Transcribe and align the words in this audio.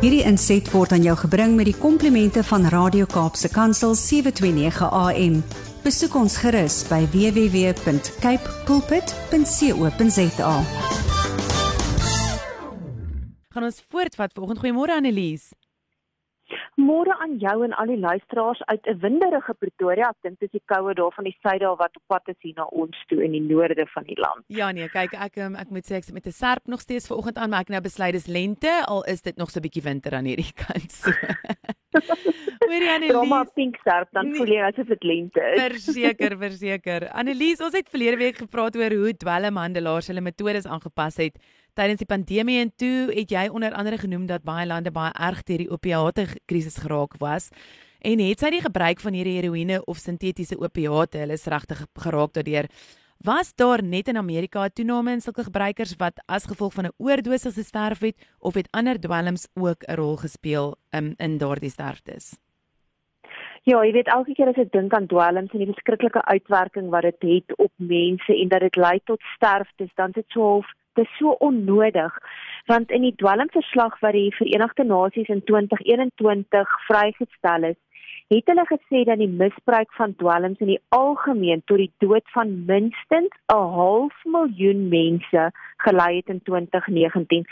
Hierdie 0.00 0.22
inset 0.24 0.64
word 0.72 0.94
aan 0.96 1.02
jou 1.04 1.12
gebring 1.26 1.58
met 1.58 1.66
die 1.68 1.76
komplimente 1.76 2.40
van 2.48 2.62
Radio 2.72 3.04
Kaapse 3.04 3.50
Kansel 3.52 3.92
729 3.92 4.86
AM. 4.96 5.34
Besoek 5.84 6.16
ons 6.16 6.38
gerus 6.40 6.78
by 6.88 7.02
www.cape 7.12 8.54
pulpit.co.za. 8.64 10.54
Gaan 13.52 13.68
ons 13.68 13.84
voortvat 13.92 14.32
vanoggend. 14.32 14.64
Goeiemôre 14.64 14.96
Annelies. 14.96 15.50
Môre 16.80 17.14
aan 17.20 17.36
jou 17.42 17.56
en 17.66 17.74
al 17.76 17.90
die 17.92 17.98
luisteraars 17.98 18.62
uit 18.72 18.86
'n 18.86 18.98
winderige 19.04 19.54
Pretoria. 19.54 20.08
Ek 20.08 20.22
dink 20.22 20.38
dis 20.40 20.50
die 20.50 20.62
koue 20.64 20.94
daar 20.94 21.12
van 21.12 21.24
die 21.24 21.36
suide 21.42 21.66
al 21.66 21.76
wat 21.76 21.96
op 21.96 22.02
pad 22.06 22.28
is 22.28 22.40
hier 22.40 22.54
na 22.56 22.64
ons 22.64 22.96
toe 23.08 23.22
in 23.24 23.32
die 23.32 23.42
noorde 23.42 23.86
van 23.94 24.04
die 24.04 24.18
land. 24.20 24.44
Ja 24.46 24.70
nee, 24.72 24.88
kyk 24.88 25.12
ek 25.12 25.36
um, 25.36 25.54
ek 25.56 25.70
moet 25.70 25.86
sê 25.86 25.94
ek 25.96 26.04
sit 26.04 26.14
met 26.14 26.26
'n 26.26 26.32
serp 26.32 26.66
nog 26.66 26.80
steeds 26.80 27.06
vanoggend 27.06 27.36
aan, 27.36 27.50
maar 27.50 27.60
ek 27.60 27.68
nou 27.68 27.80
besluit 27.80 28.12
dis 28.12 28.26
lente 28.26 28.84
al 28.86 29.04
is 29.04 29.22
dit 29.22 29.36
nog 29.36 29.50
so 29.50 29.58
'n 29.58 29.62
bietjie 29.62 29.82
winter 29.82 30.14
aan 30.14 30.24
hierdie 30.24 30.54
kant. 30.64 30.92
So. 30.92 31.10
Hoorie 32.70 32.90
Annelies. 32.90 33.12
Drama 33.12 33.44
pink 33.54 33.76
serp 33.84 34.08
dan 34.12 34.28
nee. 34.28 34.36
voel 34.36 34.46
jy 34.46 34.62
asof 34.62 34.86
dit 34.86 35.02
lente 35.02 35.40
is. 35.40 35.60
Verseker, 35.60 36.36
verseker. 36.46 37.08
Annelies, 37.10 37.60
ons 37.60 37.74
het 37.74 37.88
verlede 37.88 38.16
week 38.16 38.36
gepraat 38.36 38.76
oor 38.76 38.94
hoe 38.94 39.16
dwelmhandelaars 39.16 40.06
hulle 40.06 40.20
metodes 40.20 40.66
aangepas 40.66 41.16
het 41.16 41.36
tydens 41.80 42.02
die 42.02 42.08
pandemie 42.08 42.58
en 42.60 42.70
toe 42.76 43.08
het 43.14 43.30
jy 43.32 43.46
onder 43.48 43.72
andere 43.72 43.96
genoem 44.00 44.26
dat 44.28 44.44
baie 44.44 44.66
lande 44.68 44.92
baie 44.92 45.12
erg 45.16 45.40
deur 45.48 45.62
die 45.62 45.70
opiate 45.72 46.26
krisis 46.50 46.76
geraak 46.82 47.16
was. 47.22 47.48
En 48.04 48.20
het 48.20 48.40
sy 48.40 48.50
die 48.52 48.64
gebruik 48.64 49.00
van 49.00 49.16
hierdie 49.16 49.38
heroïne 49.38 49.80
of 49.88 50.00
sintetiese 50.00 50.58
opiate, 50.60 51.20
hulle 51.22 51.36
is 51.36 51.48
regtig 51.48 51.84
geraak 52.04 52.34
daardeur. 52.36 52.68
Was 53.24 53.52
daar 53.52 53.82
net 53.84 54.08
in 54.08 54.16
Amerika 54.16 54.64
'n 54.64 54.72
toename 54.74 55.12
in 55.12 55.20
sulke 55.20 55.44
gebruikers 55.44 55.96
wat 55.96 56.20
as 56.26 56.44
gevolg 56.44 56.72
van 56.72 56.86
'n 56.86 56.96
oordosis 56.98 57.54
gesterf 57.54 58.00
het 58.00 58.16
of 58.38 58.54
het 58.54 58.68
ander 58.72 59.00
dwelms 59.00 59.48
ook 59.54 59.84
'n 59.84 59.94
rol 59.94 60.16
gespeel 60.16 60.76
um, 60.94 61.14
in 61.16 61.38
daardie 61.38 61.70
sterftes? 61.70 62.36
Ja, 63.62 63.84
jy 63.84 63.92
weet 63.92 64.08
elke 64.08 64.32
keer 64.32 64.48
as 64.48 64.56
ek 64.56 64.72
dink 64.72 64.92
aan 64.92 65.06
dwelms 65.06 65.52
en 65.52 65.58
die 65.58 65.72
verskriklike 65.72 66.22
uitwerking 66.24 66.88
wat 66.88 67.02
dit 67.02 67.16
het, 67.20 67.44
het 67.46 67.58
op 67.58 67.72
mense 67.76 68.32
en 68.36 68.48
dat 68.48 68.60
dit 68.60 68.76
lei 68.76 69.00
tot 69.04 69.20
sterftes, 69.36 69.90
dan 69.94 70.08
is 70.08 70.14
dit 70.14 70.24
so 70.28 70.40
half 70.40 70.66
dis 70.98 71.18
so 71.18 71.36
onnodig 71.46 72.18
want 72.66 72.90
in 72.90 73.02
die 73.06 73.14
dwelmverslag 73.22 74.00
wat 74.00 74.16
die 74.16 74.34
Verenigde 74.34 74.84
Nasies 74.84 75.28
in 75.28 75.44
2021 75.44 76.74
vrygestel 76.88 77.70
is 77.70 77.78
het 78.30 78.46
hulle 78.46 78.64
gesê 78.66 79.02
dat 79.06 79.18
die 79.18 79.30
misbruik 79.42 79.92
van 79.98 80.14
dwelms 80.18 80.60
in 80.62 80.68
die 80.70 80.82
algemeen 80.94 81.62
tot 81.66 81.80
die 81.82 81.90
dood 82.04 82.26
van 82.34 82.52
minstens 82.66 83.34
'n 83.54 83.64
half 83.78 84.14
miljoen 84.34 84.88
mense 84.88 85.50
gelei 85.86 86.16
het 86.16 86.28
in 86.34 86.42
2019 86.42 87.46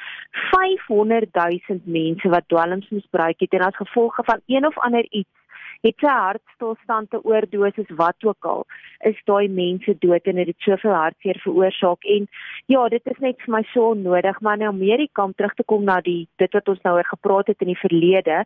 500 0.51 1.35
000 1.35 1.81
mense 1.85 2.29
wat 2.29 2.49
dwelms 2.49 2.89
misbruik 2.89 3.41
het 3.41 3.53
en 3.53 3.67
as 3.71 3.77
gevolg 3.77 4.15
van 4.31 4.41
een 4.47 4.67
of 4.67 4.79
ander 4.79 5.07
iets 5.11 5.38
het 5.87 5.95
sy 6.03 6.11
hartstilstand 6.11 7.11
te 7.11 7.21
oordosis 7.23 7.91
wat 7.99 8.25
ook 8.27 8.45
al 8.51 8.65
is 9.07 9.19
daai 9.31 9.49
mense 9.49 9.95
dood 10.03 10.27
en 10.27 10.41
dit 10.41 10.65
soveel 10.67 10.95
hartseer 10.95 11.39
veroorsaak. 11.45 12.05
En 12.05 12.27
ja 12.67 12.89
dit 12.89 13.07
is 13.13 13.21
net 13.23 13.39
vir 13.45 13.55
my 13.55 13.63
so 13.73 13.93
onnodig 13.95 14.41
maar 14.41 14.59
in 14.59 14.67
Amerika 14.67 15.25
om 15.25 15.35
terug 15.35 15.55
te 15.55 15.67
kom 15.67 15.85
na 15.85 16.01
die 16.01 16.27
dit 16.43 16.53
wat 16.53 16.69
ons 16.69 16.83
nou 16.83 16.97
oor 16.97 17.11
gepraat 17.13 17.53
het 17.53 17.63
in 17.63 17.73
die 17.73 17.79
verlede 17.83 18.43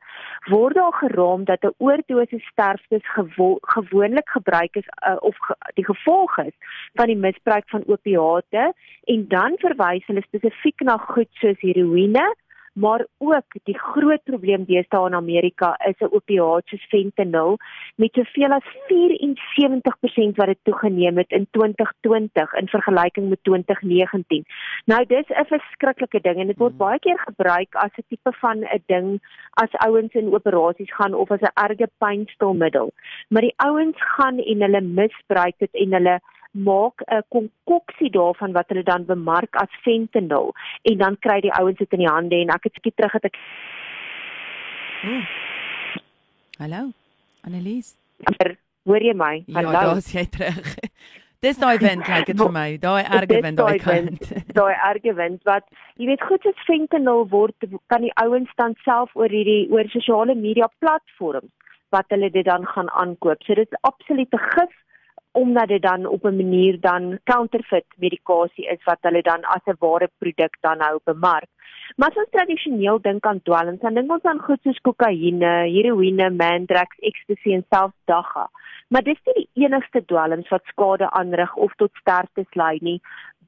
word 0.51 0.77
daar 0.77 0.93
geraam 1.01 1.45
dat 1.49 1.65
'n 1.65 1.75
oordosis 1.79 2.45
sterftes 2.53 3.07
gewo 3.17 3.59
gewoonlik 3.77 4.29
gebruik 4.29 4.77
is 4.77 4.89
uh, 5.09 5.17
of 5.21 5.37
ge 5.39 5.55
die 5.75 5.85
gevolg 5.85 6.39
is 6.39 6.57
van 6.95 7.07
die 7.07 7.17
misbruik 7.17 7.69
van 7.69 7.83
opiate 7.87 8.73
en 9.05 9.29
dan 9.29 9.57
verwys 9.57 10.07
hulle 10.07 10.23
spesifiek 10.23 10.81
na 10.81 10.97
goed 10.97 11.29
soos 11.41 11.61
heroïne 11.61 12.27
maar 12.73 13.07
ook 13.19 13.57
die 13.63 13.79
groot 13.79 14.23
probleem 14.25 14.65
deesdae 14.65 15.07
in 15.07 15.15
Amerika 15.15 15.75
is 15.89 16.01
'n 16.01 16.15
opiaat 16.15 16.67
soos 16.67 16.87
fentanyl 16.89 17.57
met 17.97 18.13
soveel 18.13 18.53
as 18.53 18.67
74% 18.87 20.37
wat 20.37 20.47
dit 20.47 20.59
toegeneem 20.63 21.17
het 21.17 21.31
in 21.31 21.47
2020 21.51 22.53
in 22.53 22.69
vergelyking 22.69 23.29
met 23.29 23.39
2019. 23.43 24.45
Nou 24.85 25.05
dis 25.07 25.29
'n 25.29 25.45
verskriklike 25.45 26.21
ding 26.21 26.39
en 26.39 26.47
dit 26.47 26.59
word 26.59 26.71
hmm. 26.71 26.79
baie 26.79 26.99
keer 26.99 27.19
gebruik 27.19 27.75
as 27.75 27.93
'n 27.97 28.05
tipe 28.09 28.33
van 28.33 28.59
'n 28.59 28.83
ding 28.87 29.21
as 29.51 29.73
ouens 29.73 30.15
in 30.15 30.35
operasies 30.35 30.95
gaan 30.95 31.15
of 31.15 31.31
as 31.31 31.41
'n 31.41 31.55
erge 31.55 31.89
pynstilmiddel. 31.99 32.93
Maar 33.29 33.43
die 33.43 33.55
ouens 33.57 33.97
gaan 33.99 34.39
en 34.39 34.61
hulle 34.61 34.81
misbruik 34.81 35.55
dit 35.59 35.75
en 35.75 35.93
hulle 35.93 36.21
maak 36.53 37.03
'n 37.07 37.23
konkoksie 37.29 38.11
daarvan 38.11 38.53
wat 38.53 38.69
hulle 38.69 38.83
dan 38.83 39.05
bemark 39.05 39.57
as 39.57 39.73
fentanyl 39.83 40.53
en 40.83 40.99
dan 40.99 41.19
kry 41.19 41.41
die 41.41 41.53
ouens 41.53 41.79
dit 41.79 41.93
in 41.93 42.05
die 42.05 42.13
hande 42.13 42.37
en 42.37 42.49
ek 42.49 42.65
het 42.65 42.75
skiet 42.75 42.97
terug 42.97 43.13
het 43.13 43.25
ek 43.25 43.37
oh. 45.05 45.25
Hallo 46.59 46.93
Annelies 47.45 47.97
Hoor 48.83 49.03
jy 49.03 49.15
my? 49.15 49.45
Ja, 49.47 49.61
Hallo. 49.61 49.71
Ja, 49.71 49.83
daar's 49.87 50.11
jy 50.13 50.25
terug. 50.27 50.75
Dis 51.43 51.59
daai 51.59 51.79
wind 51.83 52.05
kyk 52.07 52.29
dit 52.29 52.39
vir 52.39 52.53
my. 52.55 52.67
Daai 52.79 53.03
erge 53.03 53.39
wind 53.43 53.59
daai 53.59 53.79
kant. 53.83 54.29
Daai 54.59 54.75
erge 54.91 55.15
wind 55.19 55.43
wat 55.49 55.67
jy 55.99 56.07
weet 56.07 56.23
goed 56.29 56.45
as 56.47 56.61
fentanyl 56.69 57.25
word 57.33 57.67
kan 57.91 58.07
die 58.07 58.13
ouens 58.23 58.51
dan 58.61 58.77
self 58.87 59.11
oor 59.19 59.31
hierdie 59.31 59.67
oor 59.75 59.91
sosiale 59.91 60.37
media 60.39 60.69
platforms 60.79 61.51
wat 61.91 62.07
hulle 62.15 62.31
dit 62.31 62.47
dan 62.47 62.63
gaan 62.75 62.91
aankoop. 62.95 63.43
So 63.43 63.59
dit 63.59 63.67
is 63.67 63.83
absolute 63.91 64.39
gif 64.55 64.79
omdat 65.33 65.69
dit 65.69 65.83
dan 65.83 66.07
op 66.07 66.25
'n 66.25 66.37
manier 66.37 66.81
dan 66.81 67.19
counterfeit 67.25 67.85
medikasie 67.97 68.67
is 68.67 68.85
wat 68.85 68.99
hulle 69.01 69.23
dan 69.23 69.43
as 69.43 69.65
'n 69.65 69.77
ware 69.79 70.09
produk 70.19 70.57
dan 70.61 70.79
nou 70.79 70.99
bemark. 71.05 71.49
Maar 71.97 72.09
as 72.09 72.17
ons 72.17 72.31
tradisioneel 72.31 73.01
dink 73.01 73.27
aan 73.27 73.43
dwelms, 73.43 73.81
dan 73.81 73.95
dink 73.95 74.13
ons 74.13 74.23
aan 74.23 74.39
goed 74.39 74.61
soos 74.63 74.81
kokaine, 74.81 75.53
heroïne, 75.75 76.31
mandrax, 76.31 76.97
ecstasy 76.99 77.53
en 77.53 77.65
selfs 77.69 77.97
dagga. 78.05 78.49
Maar 78.89 79.03
dis 79.03 79.21
nie 79.25 79.35
die 79.35 79.65
enigste 79.65 80.05
dwelms 80.05 80.49
wat 80.49 80.65
skade 80.65 81.11
aanrig 81.11 81.57
of 81.57 81.73
tot 81.75 81.91
sterftes 82.01 82.55
lei 82.55 82.79
nie 82.81 83.01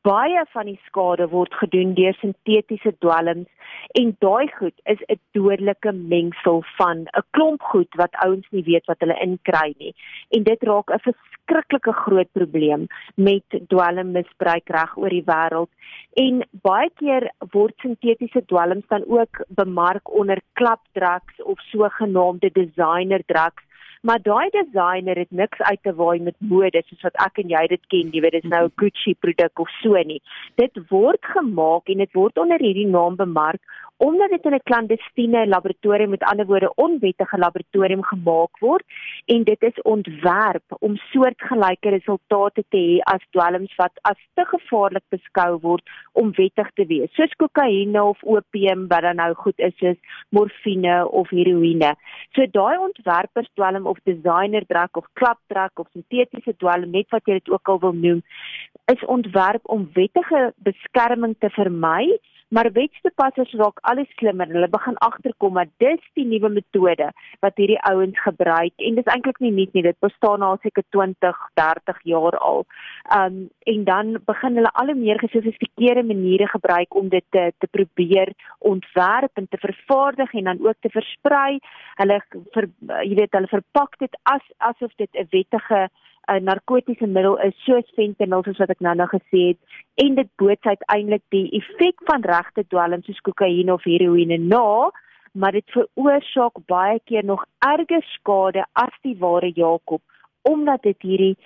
baie 0.04 0.42
van 0.53 0.69
die 0.69 0.81
skade 0.87 1.26
word 1.32 1.54
gedoen 1.60 1.94
deur 1.97 2.16
sintetiese 2.20 2.92
dwelms 3.00 3.70
en 4.00 4.10
daai 4.25 4.48
goed 4.59 4.76
is 4.92 5.00
'n 5.09 5.20
dodelike 5.37 5.92
mengsel 5.92 6.62
van 6.78 7.06
'n 7.06 7.25
klomp 7.37 7.62
goed 7.72 7.88
wat 8.00 8.19
ouens 8.26 8.47
nie 8.50 8.65
weet 8.69 8.87
wat 8.87 9.00
hulle 9.00 9.19
inkry 9.28 9.75
nie. 9.78 9.94
En 10.37 10.42
dit 10.42 10.62
raak 10.62 10.91
'n 10.91 11.06
verskriklike 11.09 11.92
groot 11.92 12.31
probleem 12.32 12.87
met 13.16 13.44
dwelmmisbruik 13.69 14.69
reg 14.69 14.97
oor 14.97 15.09
die 15.09 15.28
wêreld. 15.32 15.70
En 16.25 16.44
baie 16.50 16.91
keer 17.00 17.31
word 17.53 17.75
sintetiese 17.81 18.44
dwelms 18.47 18.86
dan 18.88 19.04
ook 19.06 19.44
bemark 19.48 20.10
onder 20.10 20.38
klapdrugs 20.53 21.42
of 21.42 21.59
sogenaamde 21.60 22.50
designer 22.53 23.22
drugs 23.26 23.62
maar 24.04 24.20
daai 24.22 24.48
designer 24.53 25.16
het 25.16 25.31
niks 25.31 25.60
uit 25.60 25.82
te 25.82 25.94
waai 26.00 26.20
met 26.20 26.34
mode 26.38 26.82
soos 26.87 27.06
wat 27.06 27.16
ek 27.26 27.41
en 27.42 27.54
jy 27.54 27.62
dit 27.72 27.84
ken, 27.92 28.10
jy 28.12 28.20
weet 28.25 28.37
dit 28.37 28.44
is 28.44 28.50
nou 28.50 28.65
'n 28.65 28.72
mhm. 28.72 28.81
Gucci 28.82 29.15
produk 29.15 29.65
of 29.65 29.70
so 29.82 30.03
nie. 30.10 30.20
Dit 30.56 30.76
word 30.91 31.25
gemaak 31.37 31.88
en 31.88 32.04
dit 32.04 32.12
word 32.12 32.38
onder 32.38 32.60
hierdie 32.60 32.87
naam 32.87 33.16
bemark 33.16 33.62
omdat 33.97 34.31
dit 34.31 34.44
in 34.44 34.54
'n 34.54 34.60
klandestiene 34.62 35.47
laboratorium 35.47 36.10
met 36.10 36.22
ander 36.22 36.47
woorde 36.47 36.75
onwettige 36.75 37.38
laboratorium 37.38 38.04
gemaak 38.04 38.59
word 38.59 38.84
en 39.25 39.44
dit 39.44 39.62
is 39.62 39.82
ontwerp 39.82 40.65
om 40.78 40.97
soortgelyke 40.97 41.88
resultate 41.88 42.65
te 42.69 42.76
hê 42.76 42.98
as 43.15 43.22
dwelms 43.31 43.75
wat 43.76 43.92
as 44.03 44.19
te 44.34 44.44
gevaarlik 44.44 45.03
beskou 45.09 45.59
word 45.60 45.82
om 46.12 46.32
wettig 46.32 46.71
te 46.75 46.86
wees 46.86 47.15
soos 47.15 47.34
kokaine 47.36 48.03
of 48.03 48.22
opium 48.22 48.86
wat 48.88 49.03
dan 49.03 49.16
nou 49.16 49.34
goed 49.34 49.59
is 49.59 49.76
soos 49.76 49.97
morfine 50.28 51.09
of 51.09 51.31
heroïne. 51.31 51.94
So 52.34 52.47
daai 52.47 52.76
ontwerpers 52.78 53.50
dwelm 53.54 53.86
of 53.94 54.03
designer 54.10 54.65
drug 54.66 55.00
of 55.00 55.09
klapdruk 55.21 55.82
of 55.82 55.91
sintetiese 55.94 56.56
dwelm 56.59 56.91
net 56.99 57.10
wat 57.15 57.27
jy 57.31 57.38
dit 57.41 57.50
ook 57.55 57.72
al 57.72 57.82
wil 57.87 57.97
noem 58.05 58.22
is 58.93 59.05
ontwerp 59.16 59.75
om 59.77 59.88
wettige 59.97 60.47
beskerming 60.69 61.37
te 61.38 61.50
vermy 61.56 62.19
maar 62.54 62.70
wetstoepassers 62.72 63.53
raak 63.59 63.81
al 63.91 63.98
hoe 64.01 64.06
slimmer 64.16 64.51
hulle 64.54 64.68
begin 64.71 64.98
agterkom 65.06 65.56
dat 65.59 65.71
dis 65.83 66.03
die 66.18 66.27
nuwe 66.28 66.51
metode 66.56 67.09
wat 67.42 67.56
hierdie 67.59 67.80
ouens 67.91 68.21
gebruik 68.27 68.84
en 68.89 68.98
dis 68.98 69.10
eintlik 69.15 69.41
nie 69.42 69.51
nuut 69.56 69.74
nie 69.74 69.83
dit 69.86 69.98
bestaan 70.06 70.45
al 70.47 70.60
seker 70.62 70.86
20 70.97 71.41
30 71.60 71.98
jaar 72.12 72.39
al. 72.51 72.62
Um 73.18 73.41
en 73.74 73.84
dan 73.89 74.15
begin 74.30 74.60
hulle 74.60 74.72
al 74.83 74.92
hoe 74.92 74.98
meer 75.01 75.18
gesofistikeerde 75.24 76.06
maniere 76.12 76.48
gebruik 76.54 76.95
om 77.03 77.10
dit 77.16 77.27
te 77.36 77.45
te 77.59 77.71
probeer 77.77 78.34
ontwerp 78.59 79.42
en 79.42 79.48
te 79.48 79.62
vervaardig 79.66 80.34
en 80.34 80.50
dan 80.53 80.66
ook 80.66 80.78
te 80.80 80.95
versprei. 80.95 81.59
Hulle 82.00 82.22
ver, 82.54 82.71
jy 83.03 83.15
weet 83.18 83.34
hulle 83.34 83.50
verpak 83.50 83.98
dit 83.98 84.18
as 84.22 84.47
asof 84.71 84.95
dit 84.97 85.10
'n 85.12 85.27
wettige 85.30 85.89
'n 86.28 86.44
narkotiese 86.44 87.06
middel 87.06 87.36
is 87.47 87.54
soos 87.65 87.91
fentanyl 87.97 88.44
soos 88.44 88.60
wat 88.62 88.71
ek 88.71 88.80
nou 88.80 88.94
nou 88.94 89.09
gesê 89.09 89.41
het 89.50 89.59
en 90.04 90.15
dit 90.15 90.30
boots 90.36 90.71
uiteindelik 90.72 91.22
die 91.36 91.48
effek 91.60 92.04
van 92.10 92.22
regte 92.22 92.65
dwelm 92.68 93.03
soos 93.03 93.21
kokaine 93.28 93.72
of 93.72 93.84
heroïne 93.84 94.38
na 94.38 94.91
maar 95.32 95.53
dit 95.53 95.76
veroorsaak 95.76 96.59
baie 96.66 97.00
keer 97.04 97.24
nog 97.24 97.44
erger 97.59 98.03
skade 98.15 98.65
as 98.72 98.97
die 99.03 99.16
ware 99.18 99.53
Jakob 99.54 100.03
omdat 100.42 100.82
dit 100.82 101.03
hierdie 101.03 101.36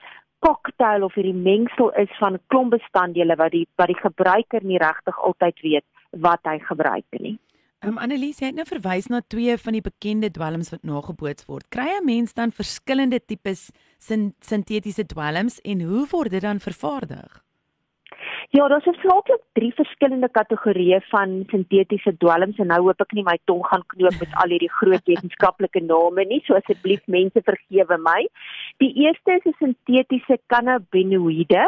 cocktail 0.46 1.02
of 1.02 1.14
hierdie 1.14 1.42
mengsel 1.50 1.90
is 2.04 2.12
van 2.18 2.38
klomp 2.46 2.76
bestanddele 2.76 3.36
wat 3.36 3.52
die 3.56 3.66
wat 3.80 3.90
die 3.92 4.02
gebruiker 4.02 4.64
nie 4.64 4.78
regtig 4.78 5.18
altyd 5.30 5.60
weet 5.66 5.86
wat 6.28 6.40
hy 6.50 6.58
gebruik 6.70 7.22
nie 7.26 7.38
Um, 7.86 7.94
Annelies, 8.02 8.40
jy 8.42 8.48
het 8.50 8.56
nou 8.58 8.64
verwys 8.66 9.06
na 9.06 9.20
twee 9.30 9.54
van 9.62 9.76
die 9.76 9.82
bekende 9.84 10.32
dwelms 10.34 10.72
wat 10.74 10.82
nageboots 10.82 11.46
word. 11.46 11.68
Kry 11.70 11.86
'n 12.00 12.04
mens 12.04 12.34
dan 12.34 12.50
verskillende 12.50 13.20
tipes 13.20 13.70
sintetiese 13.98 15.06
dwelms 15.06 15.60
en 15.62 15.82
hoe 15.86 16.06
word 16.10 16.30
dit 16.30 16.42
dan 16.42 16.58
vervaardig? 16.58 17.44
Ja, 18.50 18.68
daar's 18.68 18.84
hoofsaaklik 18.84 19.42
drie 19.52 19.72
verskillende 19.74 20.28
kategorieë 20.28 21.00
van 21.10 21.44
sintetiese 21.50 22.16
dwelms 22.18 22.58
en 22.58 22.66
nou 22.66 22.80
hoop 22.82 23.00
ek 23.00 23.12
nie 23.12 23.22
my 23.22 23.38
tong 23.44 23.62
gaan 23.66 23.84
knoop 23.94 24.18
met 24.18 24.32
al 24.42 24.50
hierdie 24.50 24.72
groot 24.80 25.04
wetenskaplike 25.12 25.80
name 25.80 26.24
nie, 26.24 26.42
so 26.46 26.54
asseblief 26.54 27.04
mense 27.06 27.42
vergewe 27.44 27.98
my. 27.98 28.26
Die 28.82 28.90
eerste 29.04 29.38
is 29.38 29.46
'n 29.46 29.54
sintetiese 29.58 30.40
cannabinoïde. 30.46 31.62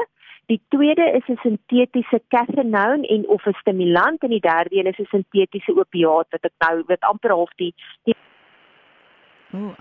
Die 0.51 0.61
tweede 0.69 1.07
is 1.19 1.27
'n 1.29 1.39
sintetiese 1.43 2.21
cathinone 2.29 3.07
en 3.07 3.29
of 3.29 3.47
'n 3.47 3.61
stimulant 3.61 4.23
en 4.23 4.29
die 4.31 4.41
derde 4.41 4.77
een 4.77 4.91
is 4.93 4.99
'n 4.99 5.13
sintetiese 5.15 5.73
opiaat 5.83 6.27
wat 6.31 6.45
ek 6.45 6.57
nou 6.59 6.83
weet 6.87 7.05
amper 7.13 7.31
half 7.31 7.55
die 7.57 7.75
die 8.05 8.17
Ooh, 9.53 9.75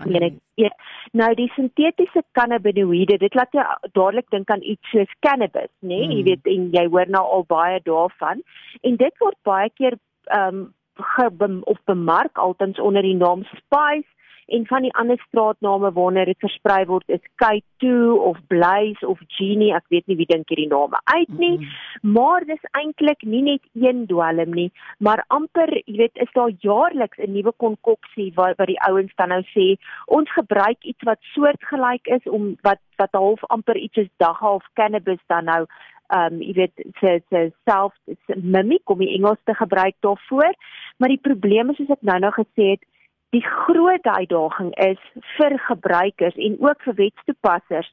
ja, 0.54 0.70
nou 1.12 1.34
die 1.34 1.52
sintetiese 1.54 2.22
cannabinoïde, 2.32 3.16
dit 3.18 3.34
laat 3.34 3.52
jou 3.52 3.64
dadelik 3.92 4.30
dink 4.30 4.50
aan 4.50 4.62
iets 4.62 4.90
soos 4.90 5.12
cannabis, 5.18 5.70
nê? 5.80 5.86
Nee? 5.88 6.06
Mm. 6.06 6.12
Jy 6.12 6.22
weet 6.22 6.46
en 6.54 6.70
jy 6.70 6.86
hoor 6.88 7.08
nou 7.08 7.24
al 7.24 7.44
baie 7.46 7.80
daarvan. 7.82 8.42
En 8.80 8.96
dit 8.96 9.14
word 9.18 9.38
baie 9.42 9.70
keer 9.74 9.98
ehm 10.24 10.70
um, 11.18 11.62
of 11.64 11.78
bemark 11.84 12.38
altens 12.38 12.78
onder 12.78 13.02
die 13.02 13.14
naam 13.14 13.44
spice 13.44 14.08
en 14.50 14.66
van 14.66 14.86
die 14.86 14.92
ander 14.98 15.18
straatname 15.26 15.92
waarna 15.96 16.24
dit 16.28 16.38
versprei 16.42 16.84
word 16.90 17.06
is 17.16 17.22
K2 17.42 17.92
of 18.30 18.38
Blaze 18.52 19.06
of 19.06 19.20
Genie, 19.36 19.72
ek 19.76 19.86
weet 19.94 20.06
nie 20.10 20.16
wie 20.20 20.28
dink 20.30 20.50
hierdie 20.52 20.68
name 20.70 21.00
uit 21.04 21.32
nie, 21.38 21.56
mm 21.58 21.64
-hmm. 21.64 22.12
maar 22.16 22.44
dis 22.44 22.64
eintlik 22.72 23.22
nie 23.22 23.42
net 23.42 23.62
een 23.74 24.06
dwelm 24.06 24.54
nie, 24.54 24.70
maar 24.98 25.24
amper, 25.28 25.70
jy 25.86 25.96
weet, 25.96 26.16
is 26.26 26.32
daar 26.32 26.50
jaarliks 26.58 27.18
'n 27.18 27.32
nuwe 27.32 27.52
konkoksie 27.56 28.32
wat 28.34 28.56
wat 28.56 28.66
die 28.66 28.82
ouens 28.88 29.12
dan 29.16 29.28
nou 29.28 29.42
sê, 29.54 29.76
ons 30.06 30.32
gebruik 30.32 30.84
iets 30.84 31.02
wat 31.02 31.18
soortgelyk 31.34 32.06
is 32.06 32.24
om 32.24 32.56
wat 32.62 32.80
wat 32.96 33.12
half 33.12 33.44
amper 33.44 33.76
iets 33.76 33.96
is 33.96 34.10
daghalf 34.16 34.64
cannabis 34.74 35.22
dan 35.26 35.44
nou 35.44 35.66
um 36.14 36.40
jy 36.42 36.54
weet 36.58 36.84
se 37.00 37.20
se 37.30 37.42
self 37.68 37.94
mimic 38.34 38.90
om 38.90 39.02
die 39.02 39.12
Engels 39.16 39.40
te 39.44 39.54
gebruik 39.54 39.96
daarvoor 40.06 40.54
maar 40.98 41.12
die 41.12 41.22
probleem 41.28 41.70
is 41.70 41.78
soos 41.80 41.94
ek 41.96 42.02
nou 42.10 42.18
nou 42.24 42.32
gesê 42.36 42.72
het 42.74 42.84
Die 43.30 43.44
groot 43.46 44.06
uitdaging 44.06 44.70
is 44.74 45.02
vir 45.36 45.54
gebruikers 45.68 46.34
en 46.34 46.56
ook 46.58 46.80
vir 46.86 46.96
wetstoepassers 46.98 47.90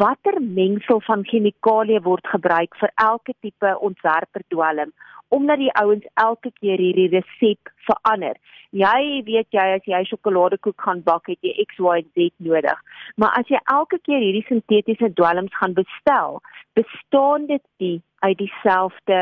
watter 0.00 0.38
mengsel 0.40 1.02
van 1.04 1.24
chemikalieë 1.28 2.00
word 2.04 2.26
gebruik 2.32 2.76
vir 2.80 2.92
elke 3.04 3.34
tipe 3.44 3.72
ontwerper 3.88 4.44
dwelm 4.54 4.92
omdat 5.36 5.60
die 5.60 5.70
ouens 5.78 6.06
elke 6.18 6.50
keer 6.58 6.80
hierdie 6.82 7.10
resep 7.12 7.70
verander. 7.86 8.34
Jy 8.74 9.20
weet 9.28 9.46
jy 9.54 9.66
as 9.76 9.84
jy 9.86 10.00
sjokoladekoek 10.08 10.80
gaan 10.82 11.04
bak 11.06 11.28
het 11.30 11.38
jy 11.46 11.52
X 11.68 11.78
Y 11.78 12.00
Z 12.16 12.32
nodig. 12.48 12.80
Maar 13.14 13.36
as 13.38 13.52
jy 13.52 13.60
elke 13.70 14.00
keer 14.02 14.18
hierdie 14.18 14.46
sintetiese 14.48 15.12
dwelms 15.14 15.54
gaan 15.60 15.76
bestel, 15.76 16.40
bestaan 16.74 17.46
dit 17.46 17.62
nie 17.78 18.00
uit 18.26 18.38
dieselfde 18.42 19.20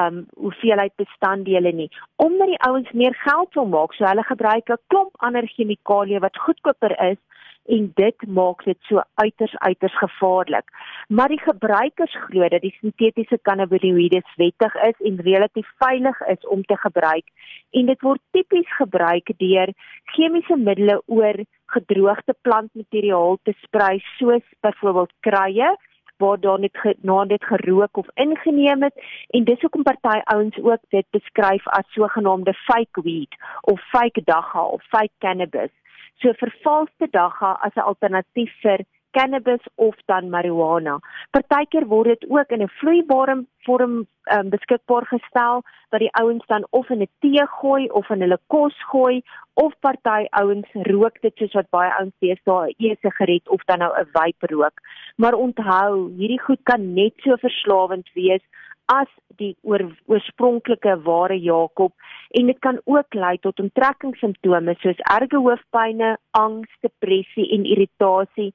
um 0.00 0.24
hoeveelheid 0.34 0.94
bestanddele 0.96 1.72
nie 1.72 1.90
omdat 2.16 2.50
die 2.52 2.62
ouens 2.68 2.90
meer 2.92 3.14
geld 3.26 3.54
wil 3.54 3.70
maak 3.76 3.94
so 3.94 4.04
hulle 4.04 4.26
gebruik 4.30 4.70
'n 4.70 4.82
klomp 4.86 5.14
ander 5.28 5.46
chemikalieë 5.56 6.24
wat 6.26 6.42
goedkoper 6.46 6.98
is 7.10 7.20
en 7.64 7.92
dit 7.96 8.26
maak 8.26 8.64
dit 8.64 8.78
so 8.88 9.02
uiters 9.14 9.54
uiters 9.56 9.96
gevaarlik. 9.98 10.68
Maar 11.08 11.28
die 11.28 11.40
gebruikers 11.40 12.16
glo 12.26 12.48
dat 12.48 12.60
die 12.60 12.74
sintetiese 12.80 13.38
cannabinoïde 13.42 14.20
wettig 14.36 14.74
is 14.88 15.00
en 15.08 15.20
relatief 15.20 15.70
veilig 15.78 16.20
is 16.34 16.46
om 16.46 16.62
te 16.62 16.76
gebruik 16.76 17.26
en 17.70 17.86
dit 17.86 18.00
word 18.00 18.20
tipies 18.36 18.76
gebruik 18.76 19.32
deur 19.38 19.72
chemiese 20.16 20.56
middele 20.56 21.00
oor 21.06 21.40
gedroogde 21.76 22.36
plantmateriaal 22.42 23.38
te 23.42 23.56
sprei 23.62 23.98
soos 24.18 24.44
byvoorbeeld 24.60 25.12
kruie 25.20 25.72
waar 26.16 26.40
daar 26.40 26.60
net 26.60 26.76
ge, 26.76 26.96
na 27.00 27.24
dit 27.24 27.44
gerook 27.44 27.96
of 27.96 28.06
ingeneem 28.14 28.82
het 28.82 29.04
en 29.30 29.44
dis 29.44 29.60
hoekom 29.60 29.82
party 29.82 30.18
ouens 30.24 30.58
ook 30.62 30.82
dit 30.88 31.06
beskryf 31.10 31.66
as 31.66 31.92
sogenaamde 31.92 32.54
fake 32.54 33.02
weed 33.02 33.36
of 33.60 33.80
fake 33.80 34.22
dagga 34.24 34.64
of 34.64 34.82
fake 34.82 35.16
cannabis. 35.18 35.70
So 36.16 36.32
vervalste 36.32 37.08
dagga 37.10 37.58
as 37.60 37.74
'n 37.74 37.88
alternatief 37.90 38.52
vir 38.60 38.84
cannabis 39.16 39.64
of 39.74 39.94
dan 40.10 40.30
marijuana. 40.34 40.98
Partykeer 41.30 41.86
word 41.92 42.12
dit 42.14 42.30
ook 42.30 42.50
in 42.50 42.62
'n 42.62 42.74
vloeibare 42.80 43.36
vorm 43.66 43.94
um, 44.34 44.48
beskikbaar 44.50 45.06
gestel 45.06 45.62
wat 45.90 46.00
die 46.00 46.12
ouens 46.20 46.46
dan 46.46 46.66
of 46.70 46.90
in 46.90 47.02
'n 47.02 47.10
tee 47.20 47.46
gooi 47.60 47.88
of 47.90 48.10
in 48.10 48.20
hulle 48.20 48.38
kos 48.46 48.76
gooi 48.90 49.22
of 49.54 49.72
party 49.80 50.26
ouens 50.30 50.68
rook 50.72 51.20
dit 51.20 51.36
soos 51.36 51.52
wat 51.52 51.70
baie 51.70 51.92
ouens 51.98 52.14
sê 52.20 52.36
daar 52.44 52.66
'n 52.68 52.74
e-sigaret 52.78 53.48
of 53.48 53.64
dan 53.64 53.78
nou 53.78 53.92
'n 53.98 54.10
vape 54.12 54.46
rook. 54.54 54.76
Maar 55.16 55.34
onthou, 55.34 56.10
hierdie 56.18 56.40
goed 56.40 56.62
kan 56.62 56.94
net 56.94 57.14
so 57.16 57.36
verslawend 57.36 58.10
wees 58.14 58.42
as 58.86 59.08
die 59.36 59.56
oor, 59.62 59.96
oorspronklike 60.06 61.02
ware 61.02 61.38
Jakob 61.40 61.92
en 62.30 62.46
dit 62.46 62.58
kan 62.58 62.80
ook 62.84 63.14
lei 63.14 63.38
tot 63.38 63.60
onttrekkingssimptome 63.60 64.74
soos 64.78 64.98
erge 64.98 65.36
hoofpynne, 65.36 66.16
angs, 66.30 66.70
depressie 66.80 67.48
en 67.56 67.64
irritasie 67.64 68.52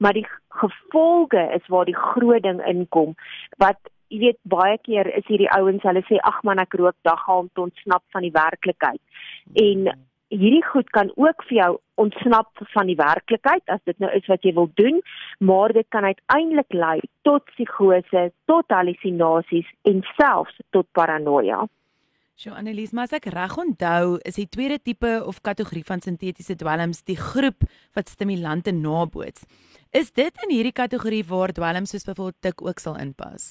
maar 0.00 0.16
die 0.16 0.26
gevolge 0.48 1.42
is 1.54 1.66
waar 1.68 1.88
die 1.88 1.96
groot 1.96 2.42
ding 2.42 2.60
inkom 2.66 3.14
wat 3.62 3.78
jy 4.10 4.18
weet 4.24 4.38
baie 4.42 4.78
keer 4.82 5.06
is 5.14 5.26
hierdie 5.30 5.50
ouens 5.54 5.84
hulle 5.86 6.02
sê 6.08 6.18
ag 6.26 6.40
man 6.46 6.58
ek 6.62 6.74
rook 6.80 6.96
dagga 7.06 7.36
om 7.44 7.50
te 7.54 7.62
ontsnap 7.62 8.02
van 8.14 8.24
die 8.26 8.34
werklikheid. 8.34 9.00
En 9.54 9.86
hierdie 10.30 10.64
goed 10.66 10.90
kan 10.96 11.12
ook 11.14 11.44
vir 11.48 11.56
jou 11.56 11.70
ontsnap 12.02 12.64
van 12.74 12.90
die 12.90 12.98
werklikheid 12.98 13.74
as 13.74 13.82
dit 13.84 13.98
nou 14.02 14.10
is 14.16 14.26
wat 14.30 14.46
jy 14.46 14.54
wil 14.56 14.70
doen 14.80 15.00
maar 15.50 15.74
dit 15.74 15.86
kan 15.94 16.06
uiteindelik 16.06 16.72
lei 16.72 16.98
tot 17.28 17.44
psigose 17.52 18.22
tot 18.50 18.76
halusinasies 18.76 19.68
en 19.90 20.02
selfs 20.16 20.56
tot 20.76 20.86
paranoia 20.98 21.64
So 22.40 22.54
Annelies, 22.56 22.94
maar 22.96 23.04
as 23.04 23.12
ek 23.18 23.26
reg 23.34 23.52
onthou, 23.60 24.14
is 24.24 24.38
die 24.40 24.46
tweede 24.48 24.78
tipe 24.80 25.10
of 25.28 25.42
kategorie 25.44 25.84
van 25.84 26.00
sintetiese 26.00 26.54
dwelms 26.56 27.02
die 27.04 27.18
groep 27.18 27.66
wat 27.92 28.08
stimulante 28.08 28.72
naboots. 28.72 29.44
Is 29.92 30.08
dit 30.16 30.40
in 30.46 30.54
hierdie 30.54 30.72
kategorie 30.72 31.20
waar 31.28 31.52
dwelms 31.52 31.92
soos 31.92 32.08
byvoorbeeld 32.08 32.40
tik 32.40 32.64
ook 32.64 32.80
sal 32.80 32.96
inpas? 32.96 33.50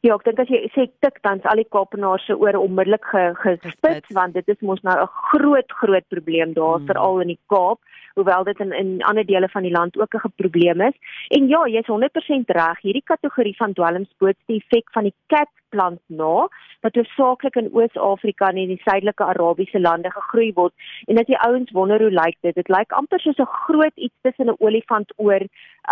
Ja, 0.00 0.14
ek 0.14 0.24
dink 0.24 0.38
as 0.38 0.48
jy 0.48 0.60
sê 0.74 0.86
tik 1.02 1.22
dan 1.26 1.40
al 1.50 1.62
die 1.62 1.70
Kaapenaars 1.74 2.26
se 2.26 2.36
oor 2.38 2.54
onmiddellik 2.54 3.04
gespits 3.42 4.14
want 4.14 4.34
dit 4.34 4.48
is 4.48 4.60
mos 4.60 4.82
nou 4.82 4.94
'n 4.94 5.10
groot 5.30 5.72
groot 5.80 6.06
probleem 6.08 6.52
daar 6.52 6.78
hmm. 6.78 6.86
veral 6.86 7.20
in 7.20 7.34
die 7.34 7.40
Kaap 7.48 7.80
hoewel 8.18 8.44
dit 8.44 8.58
in 8.60 8.72
in 8.72 9.02
ander 9.02 9.26
dele 9.26 9.48
van 9.48 9.62
die 9.62 9.76
land 9.78 9.98
ook 9.98 10.14
'n 10.14 10.32
probleem 10.42 10.80
is. 10.80 10.96
En 11.28 11.48
ja, 11.48 11.60
jy's 11.66 11.86
100% 11.86 12.50
reg. 12.60 12.80
Hierdie 12.80 13.08
kategorie 13.12 13.56
van 13.56 13.72
dwelms 13.72 14.10
boots 14.18 14.42
die 14.46 14.62
effek 14.62 14.90
van 14.90 15.02
die 15.02 15.14
cat 15.26 15.52
plant 15.68 16.00
na 16.06 16.48
wat 16.80 16.94
hoofsaaklik 16.94 17.56
in 17.56 17.70
Oos-Afrika 17.72 18.48
en 18.48 18.56
in 18.56 18.68
die 18.68 18.82
suidelike 18.84 19.24
Arabiese 19.24 19.80
lande 19.80 20.10
gegroei 20.10 20.52
word. 20.54 20.74
En 21.06 21.18
as 21.18 21.26
die 21.26 21.38
ouens 21.38 21.70
wonder 21.70 22.00
hoe 22.00 22.10
lyk 22.10 22.36
dit? 22.40 22.54
Dit 22.54 22.68
lyk 22.68 22.92
amper 22.92 23.20
soos 23.20 23.38
'n 23.38 23.54
groot 23.66 23.96
iets 23.96 24.14
tussen 24.22 24.46
'n 24.46 24.56
olifant 24.58 25.12
oor 25.16 25.42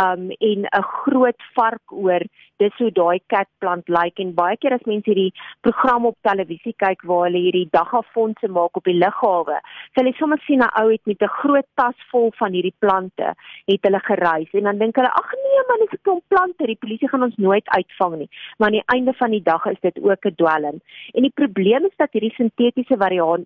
um 0.00 0.30
en 0.30 0.66
'n 0.66 0.82
groot 0.82 1.40
vark 1.54 1.92
oor. 1.92 2.22
Dis 2.56 2.76
hoe 2.78 2.90
daai 2.90 3.20
cat 3.26 3.48
plant 3.58 3.88
lyk. 3.88 4.18
En 4.18 4.34
baie 4.34 4.56
keer 4.56 4.72
as 4.72 4.86
mense 4.86 5.10
hierdie 5.10 5.32
program 5.60 6.06
op 6.06 6.16
televisie 6.22 6.74
kyk 6.76 7.02
waar 7.02 7.24
hulle 7.26 7.42
hierdie 7.46 7.68
dagafondse 7.70 8.48
maak 8.48 8.76
op 8.76 8.84
die 8.84 8.98
lughawe, 9.04 9.60
sal 9.94 10.04
jy 10.04 10.12
sommer 10.12 10.40
sien 10.46 10.60
'n 10.60 10.70
ou 10.80 10.90
het 10.90 11.04
met 11.06 11.22
'n 11.22 11.36
groot 11.40 11.68
tas 11.74 11.98
vol 12.10 12.32
van 12.36 12.52
hierdie 12.52 12.74
plante 12.78 13.34
het 13.66 13.82
hulle 13.82 14.00
gereis. 14.00 14.50
En 14.52 14.62
dan 14.62 14.78
dink 14.78 14.96
hulle 14.96 15.12
ag 15.12 15.32
nee 15.32 15.62
man 15.68 15.78
dis 15.84 15.98
'n 15.98 16.02
klomp 16.02 16.24
plante. 16.28 16.66
Die 16.66 16.82
polisie 16.82 17.08
gaan 17.08 17.22
ons 17.22 17.36
nooit 17.36 17.68
uitvang 17.68 18.16
nie. 18.16 18.30
Maar 18.56 18.68
aan 18.68 18.78
die 18.80 18.90
einde 18.94 19.12
van 19.12 19.30
die 19.30 19.42
dag 19.42 19.66
is 19.66 19.80
dit 19.80 19.98
ook 20.02 20.24
'n 20.24 20.34
dwelm. 20.34 20.80
En 21.14 21.22
die 21.22 21.36
probleem 21.40 21.84
is 21.84 21.96
dat 21.96 22.12
hierdie 22.12 22.34
sintetiese 22.34 22.96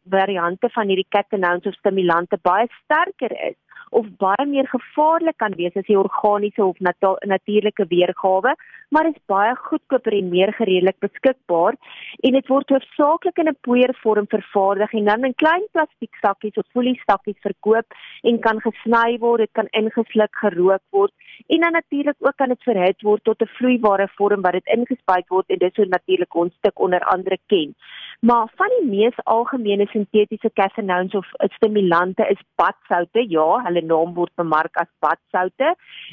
variante 0.08 0.68
van 0.68 0.86
hierdie 0.86 1.06
catechins 1.08 1.66
of 1.66 1.74
stimulante 1.74 2.38
baie 2.42 2.66
sterker 2.84 3.32
is 3.48 3.58
of 3.90 4.06
baie 4.22 4.46
meer 4.46 4.68
gevaarlik 4.70 5.36
kan 5.42 5.54
wees 5.58 5.76
as 5.76 5.86
die 5.86 5.98
organiese 5.98 6.62
of 6.64 6.78
natuurlike 6.80 7.86
weergawe, 7.90 8.54
maar 8.90 9.08
is 9.08 9.18
baie 9.26 9.54
goedkoper 9.56 10.14
en 10.14 10.30
meer 10.30 10.52
gereedelik 10.58 10.98
beskikbaar 11.02 11.78
en 12.26 12.36
dit 12.38 12.52
word 12.52 12.70
hoofsaaklik 12.70 13.38
in 13.38 13.48
'n 13.48 13.56
poeiervorm 13.66 14.26
vervaardig 14.26 14.92
en 14.92 15.04
dan 15.04 15.24
in 15.24 15.34
klein 15.34 15.66
plastiek 15.72 16.14
sakkies 16.22 16.56
of 16.56 16.66
folie 16.72 17.00
sakkies 17.06 17.40
verkoop 17.42 17.86
en 18.22 18.38
kan 18.40 18.60
gesny 18.60 19.18
word, 19.18 19.40
dit 19.40 19.52
kan 19.52 19.68
ingesluk 19.72 20.34
gerook 20.42 20.82
word 20.90 21.12
en 21.48 21.60
dan 21.60 21.72
natuurlik 21.72 22.16
ook 22.18 22.36
kan 22.36 22.48
dit 22.48 22.62
verhit 22.62 23.02
word 23.02 23.24
tot 23.24 23.42
'n 23.42 23.54
vloeibare 23.58 24.08
vorm 24.16 24.42
wat 24.42 24.52
dit 24.52 24.66
ingespuit 24.66 25.28
word 25.28 25.46
en 25.48 25.58
dit 25.58 25.74
so 25.74 25.84
natuurlik 25.84 26.34
ons 26.34 26.54
stuk 26.54 26.78
onder 26.80 27.00
andere 27.00 27.38
ken. 27.46 27.74
Maar 28.20 28.50
van 28.54 28.68
die 28.68 28.88
mees 28.88 29.16
algemene 29.24 29.86
sintetiese 29.88 30.50
catechins 30.52 31.14
of 31.14 31.28
stimulante 31.56 32.26
is 32.28 32.40
badsoutte. 32.60 33.24
Ja, 33.32 33.46
hulle 33.64 33.80
naam 33.80 34.12
word 34.14 34.32
bemark 34.36 34.76
as 34.82 34.90
badsoute. 35.00 35.70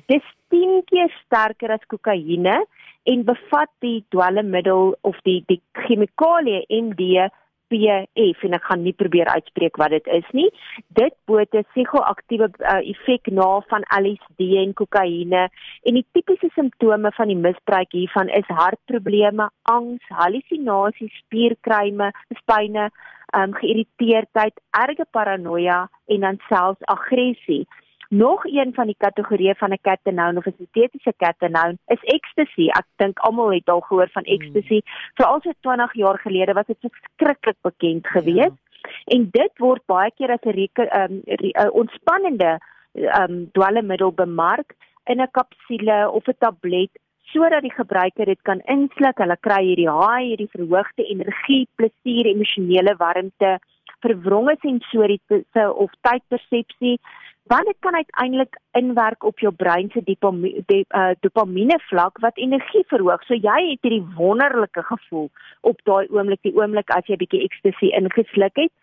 Dit 0.07 0.21
is 0.21 0.29
10 0.55 0.85
keer 0.87 1.11
sterker 1.25 1.73
as 1.75 1.83
kokaine 1.91 2.61
en 3.11 3.25
bevat 3.27 3.71
die 3.83 4.05
dwelmmiddel 4.15 4.95
of 5.01 5.19
die 5.27 5.41
die 5.51 5.59
chemikalie 5.83 6.63
MD 6.71 7.27
PF 7.71 8.43
en 8.47 8.57
ek 8.57 8.67
gaan 8.69 8.83
nie 8.83 8.93
probeer 8.93 9.29
uitspreek 9.31 9.77
wat 9.81 9.95
dit 9.95 10.07
is 10.19 10.27
nie. 10.33 10.47
Dit 10.99 11.15
boot 11.25 11.53
'n 11.53 11.65
psigoaktiewe 11.73 12.49
uh, 12.59 12.81
effek 12.93 13.31
na 13.31 13.49
van 13.69 13.83
LSD 14.01 14.41
en 14.63 14.73
kokaine 14.73 15.49
en 15.83 15.93
die 15.93 16.05
tipiese 16.11 16.49
simptome 16.55 17.11
van 17.11 17.27
die 17.27 17.41
misbruik 17.47 17.91
hiervan 17.91 18.29
is 18.29 18.47
hartprobleme, 18.47 19.49
angs, 19.63 20.03
hallusinasies, 20.09 21.13
spierkryme, 21.23 22.11
spyne, 22.41 22.89
um, 23.35 23.53
geïrriteerdheid, 23.53 24.55
erge 24.71 25.05
paranoia 25.11 25.89
en 26.07 26.19
dan 26.19 26.39
selfs 26.47 26.83
aggressie. 26.85 27.65
Nog 28.09 28.45
een 28.45 28.73
van 28.73 28.85
die 28.85 28.95
kategorieë 28.97 29.53
van 29.55 29.71
'n 29.71 29.79
catatone 29.81 30.37
of 30.37 30.45
'n 30.45 30.55
sintetiese 30.57 31.13
catatone 31.17 31.77
is 31.87 32.03
ecstasy. 32.03 32.67
Ek 32.67 32.85
dink 32.95 33.19
almal 33.19 33.53
het 33.53 33.69
al 33.69 33.79
gehoor 33.79 34.09
van 34.11 34.23
ecstasy. 34.23 34.79
Hmm. 34.79 35.13
Veral 35.13 35.41
so 35.41 35.51
20 35.59 35.93
jaar 35.93 36.19
gelede 36.19 36.53
was 36.53 36.65
dit 36.65 36.77
verskriklik 36.79 37.57
bekend 37.61 38.07
geweest. 38.07 38.57
Ja. 38.57 38.89
En 39.03 39.29
dit 39.31 39.51
word 39.57 39.81
baie 39.85 40.11
keer 40.11 40.31
as 40.31 40.41
'n 40.41 40.69
um, 40.75 41.21
uh, 41.25 41.67
ontspannende 41.71 42.59
um, 42.93 43.49
dwelmmiddel 43.51 44.11
bemark 44.11 44.73
in 45.05 45.21
'n 45.21 45.31
kapsule 45.31 46.09
of 46.11 46.27
'n 46.27 46.35
tablet 46.39 46.91
sodat 47.21 47.61
die 47.61 47.73
gebruiker 47.73 48.25
dit 48.25 48.41
kan 48.41 48.59
insluk. 48.59 49.17
Hulle 49.17 49.37
kry 49.39 49.63
hierdie 49.63 49.91
high, 49.91 50.23
hierdie 50.23 50.51
verhoogde 50.51 51.03
energie, 51.03 51.67
plesier, 51.75 52.25
emosionele 52.25 52.95
warmte, 52.97 53.59
verwronge 53.99 54.55
sensoriese 54.61 55.73
of 55.73 55.91
tydpersepsie 56.01 56.99
want 57.47 57.65
dit 57.65 57.75
kan 57.79 57.95
uiteindelik 57.95 58.59
inwerk 58.71 59.23
op 59.23 59.39
jou 59.39 59.53
brein 59.53 59.89
se 59.93 60.01
uh, 60.05 61.11
dopamine 61.19 61.79
vlak 61.89 62.19
wat 62.19 62.37
energie 62.37 62.83
verhoog. 62.87 63.23
So 63.23 63.33
jy 63.33 63.59
het 63.69 63.81
hierdie 63.81 64.05
wonderlike 64.15 64.83
gevoel 64.83 65.29
op 65.61 65.79
daai 65.83 66.07
oomblik, 66.09 66.41
die 66.41 66.55
oomblik 66.55 66.89
as 66.95 67.07
jy 67.07 67.17
bietjie 67.17 67.43
ecstasy 67.43 67.91
ingesluk 67.95 68.55
het, 68.55 68.73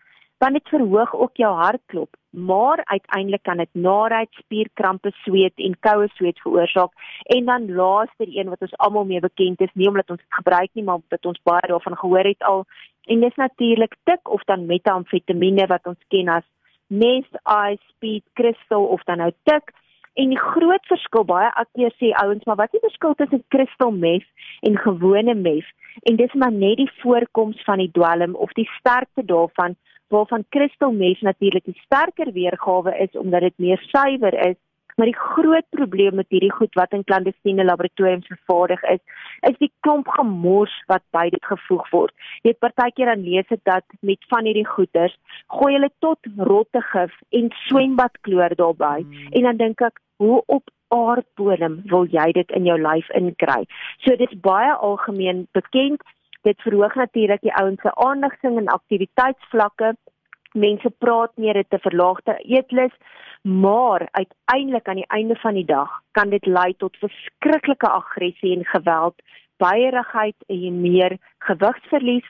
want 0.43 0.57
dit 0.57 0.69
verhoog 0.69 1.13
ook 1.15 1.37
jou 1.39 1.51
hartklop, 1.55 2.09
maar 2.29 2.81
uiteindelik 2.83 3.43
kan 3.43 3.57
dit 3.57 3.69
naait, 3.71 4.29
spierkrampe, 4.31 5.11
sweet 5.23 5.53
en 5.55 5.77
koue 5.79 6.09
sweet 6.15 6.39
veroorsaak. 6.43 6.91
En 7.35 7.45
dan 7.45 7.69
laaste 7.71 8.27
een 8.27 8.49
wat 8.49 8.61
ons 8.61 8.75
almal 8.77 9.05
mee 9.05 9.19
bekend 9.19 9.61
is, 9.61 9.71
nie 9.73 9.87
omdat 9.87 10.09
ons 10.09 10.19
dit 10.19 10.39
gebruik 10.39 10.69
nie, 10.73 10.83
maar 10.83 10.99
omdat 10.99 11.25
ons 11.25 11.39
baie 11.43 11.67
daarvan 11.67 11.97
gehoor 11.97 12.27
het 12.27 12.43
al, 12.43 12.65
en 13.05 13.21
dis 13.21 13.35
natuurlik 13.35 13.95
tik 14.03 14.29
of 14.29 14.43
dan 14.43 14.65
metamfetamiene 14.65 15.67
wat 15.71 15.87
ons 15.87 16.01
ken 16.09 16.27
as 16.27 16.45
Nest 16.87 17.33
Eye 17.43 17.77
Speed 17.89 18.23
Crystal 18.33 18.85
of 18.85 19.03
dan 19.03 19.17
nou 19.17 19.31
Tik. 19.43 19.73
En 20.15 20.29
die 20.31 20.39
groot 20.39 20.85
verskil 20.87 21.25
baie 21.27 21.49
akkeer 21.59 21.91
sê 21.99 22.13
ouens, 22.21 22.43
maar 22.47 22.55
wat 22.55 22.71
is 22.73 22.79
die 22.79 22.87
verskil 22.87 23.15
tussen 23.19 23.43
Crystal 23.51 23.91
Meth 23.91 24.27
en 24.61 24.77
gewone 24.79 25.35
meth? 25.35 25.71
En 26.07 26.15
dis 26.15 26.33
maar 26.33 26.51
net 26.51 26.77
die 26.77 26.91
voorkoms 27.01 27.63
van 27.67 27.83
die 27.83 27.91
dwelm 27.91 28.35
of 28.35 28.53
die 28.55 28.69
sterkte 28.79 29.25
daarvan 29.25 29.75
waarvan 30.13 30.45
Crystal 30.49 30.91
Meth 30.91 31.21
natuurlik 31.21 31.65
die 31.65 31.81
sterker 31.83 32.31
weergawe 32.31 32.95
is 33.03 33.11
omdat 33.19 33.41
dit 33.41 33.57
meer 33.57 33.81
suiwer 33.91 34.33
is 34.47 34.59
Maar 34.95 35.09
die 35.11 35.17
groot 35.19 35.67
probleem 35.75 36.15
met 36.15 36.29
hierdie 36.29 36.53
goed 36.53 36.73
wat 36.79 36.93
in 36.95 37.03
klandestiene 37.03 37.65
laboratoriums 37.67 38.27
vervaardig 38.27 38.83
is, 38.83 39.01
is 39.49 39.57
die 39.59 39.71
klomp 39.79 40.07
gemors 40.17 40.75
wat 40.91 41.03
by 41.15 41.27
dit 41.33 41.43
gevoeg 41.45 41.89
word. 41.91 42.13
Jy 42.43 42.53
het 42.53 42.61
partykeer 42.63 43.11
dan 43.11 43.25
lees 43.25 43.47
dit 43.51 43.61
dat 43.67 43.83
met 43.99 44.29
van 44.31 44.47
hierdie 44.47 44.67
goeders 44.67 45.17
gooi 45.57 45.73
hulle 45.75 45.91
tot 46.05 46.31
rottegif 46.37 47.13
en 47.29 47.51
swembadkloor 47.67 48.55
daarbey. 48.55 49.03
Hmm. 49.03 49.27
En 49.31 49.49
dan 49.49 49.61
dink 49.65 49.83
ek, 49.83 49.99
hoe 50.23 50.41
op 50.45 50.71
aardbodem 50.95 51.81
wil 51.91 52.07
jy 52.11 52.31
dit 52.37 52.51
in 52.55 52.67
jou 52.69 52.77
lyf 52.79 53.09
inkry? 53.19 53.65
So 54.03 54.15
dit 54.15 54.31
is 54.31 54.39
baie 54.39 54.71
algemeen 54.73 55.47
bekend. 55.57 56.03
Dit 56.45 56.61
verhoog 56.61 56.95
natuurlik 56.95 57.41
die 57.41 57.55
ouens 57.57 57.81
se 57.81 57.91
aandagsing 58.05 58.59
en 58.61 58.71
aktiwiteitsvlakke. 58.71 59.95
Mense 60.55 60.89
praat 61.03 61.31
meer 61.35 61.53
dit 61.53 61.69
te 61.69 61.79
verlaagde 61.83 62.37
eetlus 62.43 62.93
maar 63.45 64.07
uiteindelik 64.11 64.87
aan 64.87 65.01
die 65.01 65.07
einde 65.07 65.35
van 65.35 65.53
die 65.53 65.65
dag 65.65 65.89
kan 66.11 66.29
dit 66.29 66.45
lei 66.45 66.73
tot 66.77 66.97
verskriklike 66.97 67.89
aggressie 67.89 68.55
en 68.57 68.65
geweld, 68.65 69.21
baierigheid 69.57 70.35
en 70.47 70.81
meer 70.81 71.17
gewigsverlies, 71.37 72.25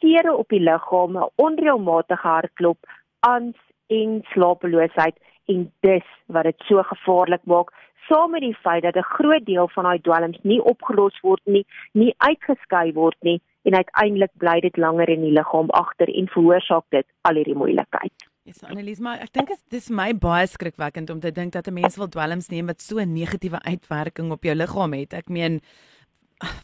seere 0.00 0.34
op 0.34 0.48
die 0.48 0.60
liggaam, 0.60 1.20
onreëlmatige 1.34 2.26
hartklop, 2.26 2.78
angs 3.20 3.60
en 3.86 4.20
slapeloosheid 4.32 5.14
en 5.44 5.72
dis 5.86 6.08
wat 6.26 6.50
dit 6.50 6.66
so 6.68 6.82
gevaarlik 6.82 7.44
maak 7.44 7.70
saam 8.08 8.30
met 8.30 8.42
die 8.42 8.58
feit 8.62 8.82
dat 8.82 8.96
'n 8.96 9.12
groot 9.16 9.44
deel 9.46 9.68
van 9.68 9.84
daai 9.84 10.00
dwelms 10.00 10.38
nie 10.42 10.62
opgelos 10.62 11.20
word 11.20 11.40
nie, 11.44 11.66
nie 11.92 12.14
uitgeskei 12.16 12.92
word 12.92 13.16
nie 13.20 13.40
en 13.66 13.74
uiteindelik 13.74 14.32
bly 14.42 14.60
dit 14.60 14.76
langer 14.76 15.10
in 15.10 15.26
die 15.26 15.34
liggaam 15.34 15.70
agter 15.74 16.10
en 16.12 16.30
veroorsaak 16.30 16.86
dit 16.94 17.06
al 17.28 17.40
hierdie 17.40 17.58
moeilikheid. 17.58 18.28
Yes, 18.46 18.62
Annelies, 18.62 19.00
maar 19.02 19.24
ek 19.24 19.32
dink 19.34 19.50
dit 19.50 19.74
is 19.80 19.88
my 19.90 20.12
baie 20.14 20.46
skrikwekkend 20.46 21.10
om 21.10 21.20
te 21.20 21.32
dink 21.34 21.52
dat 21.52 21.66
'n 21.66 21.74
mens 21.74 21.96
wil 21.98 22.08
dwelms 22.08 22.48
neem 22.48 22.66
wat 22.66 22.80
so 22.80 22.98
'n 22.98 23.12
negatiewe 23.12 23.58
uitwerking 23.62 24.30
op 24.30 24.44
jou 24.44 24.54
liggaam 24.54 24.92
het. 24.92 25.14
Ek 25.14 25.28
meen 25.28 25.60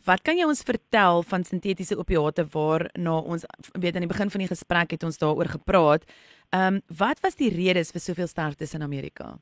wat 0.04 0.22
kan 0.22 0.36
jy 0.36 0.44
ons 0.44 0.62
vertel 0.62 1.22
van 1.22 1.44
sintetiese 1.44 1.96
opiate 1.96 2.44
waar 2.52 2.90
na 2.94 3.18
ons 3.18 3.44
weet 3.72 3.94
aan 3.94 4.06
die 4.06 4.14
begin 4.14 4.30
van 4.30 4.40
die 4.44 4.48
gesprek 4.48 4.90
het 4.90 5.02
ons 5.02 5.18
daaroor 5.18 5.48
gepraat. 5.48 6.04
Ehm 6.50 6.74
um, 6.74 6.82
wat 6.98 7.20
was 7.20 7.34
die 7.34 7.50
redes 7.50 7.90
vir 7.90 8.00
soveel 8.00 8.26
sterftes 8.26 8.74
in 8.74 8.82
Amerika? 8.82 9.38